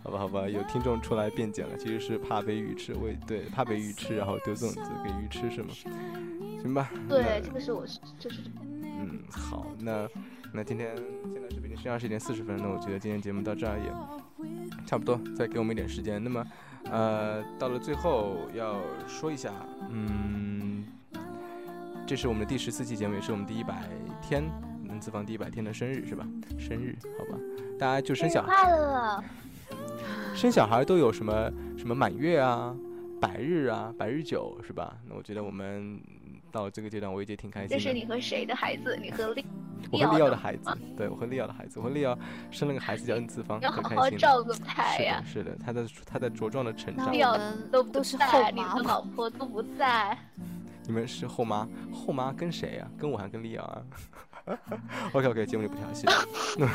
[0.02, 5.70] 好吧，好吧，有听众出来辩解了，其实是怕被鱼吃，喂，对，怕被鱼吃，然后丢粽子给鱼吃是吗？
[6.62, 6.90] 行吧。
[7.08, 7.86] 对，这个是我
[8.18, 8.42] 就是。
[8.62, 10.08] 嗯，好，那
[10.54, 10.96] 那今天
[11.32, 16.22] 现在是北京时间二十一点四十分，那我觉得今天节目到这儿也差不多，再给我们一点时间。
[16.24, 16.46] 那么，
[16.86, 19.54] 呃，到了最后要说一下，
[19.90, 20.86] 嗯，
[22.08, 23.88] 这是我们的第十四期节目，也是我们第一百
[24.22, 24.44] 天
[24.90, 26.28] 能自放第一百天的生日，是吧？
[26.58, 27.40] 生日，好吧，
[27.78, 29.24] 大家就生小孩，快乐，
[30.36, 32.76] 生小孩都有什么什么满月啊、
[33.22, 34.98] 百日啊、百日酒，是吧？
[35.08, 35.98] 那我觉得我们。
[36.52, 37.70] 到这个阶段，我已经挺开心。
[37.70, 38.98] 这是你和谁的孩子？
[39.00, 39.46] 你和利？
[39.92, 40.76] 我和利奥的孩子。
[40.98, 41.78] 对，我和利奥的孩子。
[41.78, 42.18] 我和利奥
[42.50, 45.22] 生了个孩子叫恩次方， 要好好照顾他呀。
[45.24, 47.14] 是的，他在他在茁壮的成长。
[47.14, 47.38] 利奥
[47.72, 50.18] 都都是后妈，你的老婆都不在。
[50.88, 51.68] 你们是后妈？
[51.94, 52.88] 后妈跟谁呀？
[52.98, 53.84] 跟我还跟利奥啊
[55.14, 56.08] OK OK，节目里不调戏。
[56.58, 56.74] 那么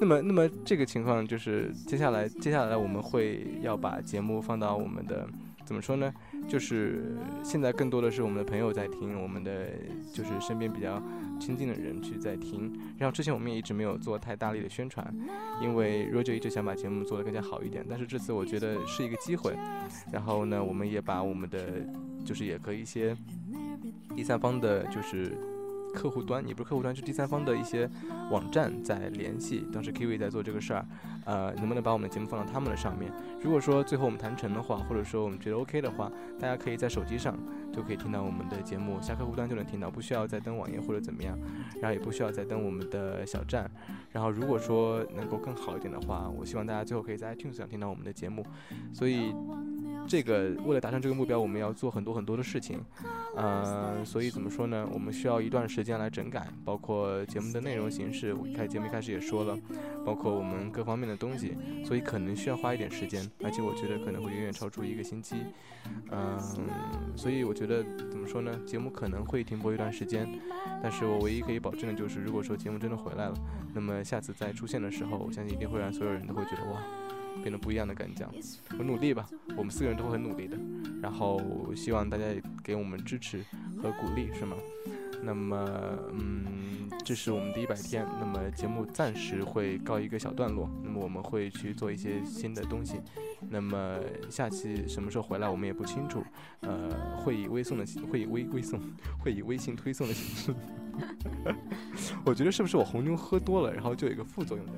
[0.00, 5.28] 那么那么这个情况就是接下来接下来我们会要把节目放到我们的。
[5.64, 6.12] 怎么说呢？
[6.48, 9.68] 就是现在更多的是我们的朋友在听，我们的
[10.12, 11.00] 就是身边比较
[11.40, 12.70] 亲近的人去在听。
[12.98, 15.06] 然后之前我们也一直没有做太大力的宣传，
[15.62, 17.86] 因为 Roger 一直想把节目做得更加好一点。
[17.88, 19.56] 但是这次我觉得是一个机会。
[20.12, 21.80] 然后呢，我们也把我们的
[22.24, 23.16] 就是也和一些
[24.16, 25.38] 第三方的，就是。
[25.92, 27.88] 客户端也不是客户端，是第三方的一些
[28.30, 29.66] 网站在联系。
[29.72, 30.86] 当时 Kiwi 在做这个事儿，
[31.24, 33.12] 呃，能不能把我们的节目放到他们的上面？
[33.40, 37.38] 如果说最后我们谈成的话，或者说我们觉得 OK 的话，大家可以在手机上
[37.72, 41.38] 就可以听到我们的节目，下客户端就能听到，不需要再登网页或者怎么样，
[41.80, 43.70] 然后也不需要再登我们的小站。
[44.10, 48.44] 然后如果说能够更好一点的话，我希望大家最后可以在 iTunes 上听到我们的节目。
[48.92, 49.34] 所以。
[50.06, 52.80] 这个为了达成这个目标，我们要做很多很多的事情，
[53.36, 54.86] 嗯，所以怎么说呢？
[54.92, 58.34] 我们需要一段时间来整改，包括节目的内容形式。
[58.34, 59.56] 我开节目一开始也说了，
[60.04, 65.36] 包括我们各方面的东西，所以可能需要花一点时间，而且我觉得可能会远远超出一个星期，
[66.10, 66.38] 嗯，
[67.16, 68.58] 所以我觉得怎么说呢？
[68.66, 70.28] 节目可能会停播一段时间，
[70.82, 73.34] 但是我唯一可以保证的就是，如果说节目真的回来了，
[73.72, 76.82] 那么下次再出现的时候，我相信一定会让所有人都会觉得哇。
[77.40, 78.28] 变得不一样的感觉，
[78.68, 79.26] 很努力吧，
[79.56, 80.56] 我们四个人都会很努力的，
[81.00, 81.40] 然后
[81.74, 83.44] 希望大家也给我们支持
[83.80, 84.56] 和鼓励，是吗？
[85.24, 85.56] 那么，
[86.12, 92.96] 嗯，这是我们第一百天，那么节目暂时会告一个小段落，那么我们会去做一些新的东西，
[93.48, 96.24] 那么下期什么时候回来我们也不清楚，
[96.62, 98.80] 呃，会以微送的，会以微微送，
[99.20, 100.54] 会以微信推送的形式。
[102.24, 104.72] 我觉得是不是我红牛喝多了，然后就有一个副作用的？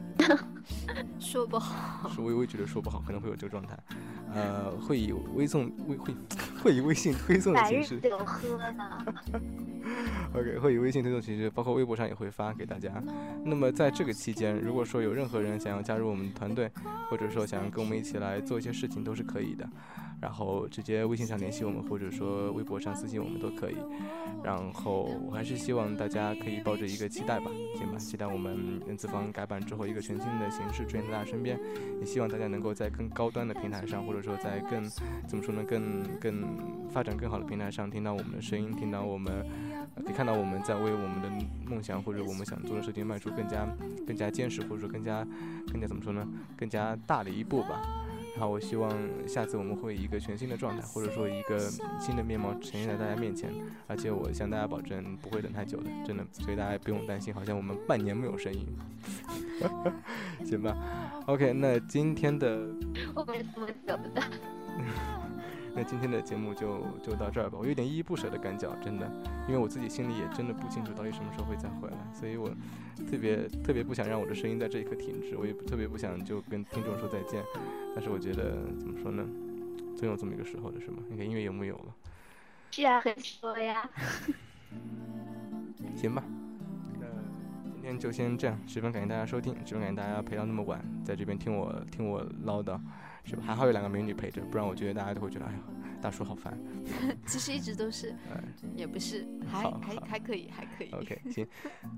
[1.18, 2.08] 说不好。
[2.10, 3.78] 是微微觉得说不好，可能会有这个状态。
[4.34, 6.14] 呃，会以微送微会
[6.62, 8.00] 会以微信推送的形式。
[10.34, 12.90] OK，会以微信推送形式，包括微博上也会发给大家。
[13.44, 16.70] 那么在这个期间，如果说有任何人想要加入我们团队，
[17.10, 19.68] 或者说想要跟我们一起来做一些事情，都是可以的。
[20.24, 23.76] 然后直接微信上联系我们，或者说微博上私信我们都可以。
[24.42, 27.98] 然后我还是希望大家可以抱着一个期待吧，行吧？
[27.98, 31.60] 期待我们人字方改版之后一个全新的形式出现在大家身边。
[32.00, 34.82] 也希望大家能够在更高端的平台上，或者说在更
[35.28, 36.56] 怎么说呢，更更
[36.88, 39.46] 发展更好的平台上听到我们的声音，听到我们
[39.96, 41.30] 可以看到我们在为我们的
[41.66, 43.68] 梦想或者我们想做的事情迈出更加
[44.06, 45.22] 更加坚实，或者说更加
[45.70, 46.26] 更加怎么说呢，
[46.56, 47.82] 更加大的一步吧。
[48.36, 48.92] 然后我希望
[49.26, 51.58] 下次我们会以一个全新的状态，或者说一个
[52.00, 53.50] 新的面貌呈现在大家面前，
[53.86, 58.66] 而且我向大家保证不会等太久的，真的，所以大家不用担心，好像我们半年没有声音，
[60.44, 60.76] 行吧
[61.26, 62.66] ？OK，那今天的
[63.14, 64.22] 我没这么久的。
[65.76, 69.10] 那今天的节目就就到这儿吧，我有点依依不舍的感觉，真的，
[69.48, 72.48] 因为我自己心里也真的不清楚到底什么时候会再回来，所以我
[73.10, 77.42] 特别特别不想让我的声音在这一刻停止，我也特别不想就跟听众说再见，
[77.94, 79.26] 但是我觉得怎么说呢，
[79.96, 80.98] 总有这么一个时候的是吗？
[81.10, 81.94] 你看音乐有木有了？
[82.70, 83.88] 是啊，很说呀。
[85.96, 86.22] 行吧，
[87.00, 87.06] 那
[87.74, 92.78] 今天就先这样，十分感谢大家收听，十分感谢大家陪到那么晚，在这边听我听我唠叨。
[93.24, 93.42] 是吧？
[93.44, 95.58] 还好有两个美女陪着，不然我觉得大家都会觉得，哎呀，
[96.00, 96.58] 大叔好烦。
[97.26, 98.14] 其实一直都是，
[98.76, 100.90] 也不是，还还还可以，还可以。
[100.90, 101.46] OK，行，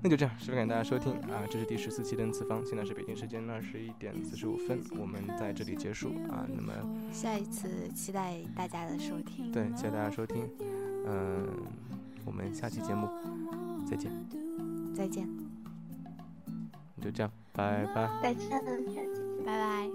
[0.01, 1.43] 那就这样，十分感谢大家收听啊！
[1.49, 6.47] 这是第十四期的 N 次方，现在是北京时间二十一点四十五分，我们在这里结束啊。
[6.47, 6.73] 那么
[7.11, 9.51] 下一次期待大家的收听。
[9.51, 10.49] 对，期待大家收听。
[11.05, 11.47] 嗯，
[12.25, 13.09] 我们下期节目
[13.85, 14.11] 再见。
[14.95, 15.27] 再见。
[17.01, 18.09] 就这样，拜拜。
[18.23, 18.49] 再见，
[19.45, 19.89] 拜拜。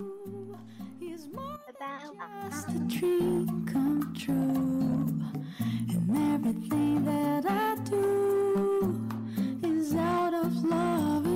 [1.12, 2.16] is more about
[2.50, 4.34] just a dream come true.
[5.92, 8.98] And everything that I do
[9.62, 11.26] is out of love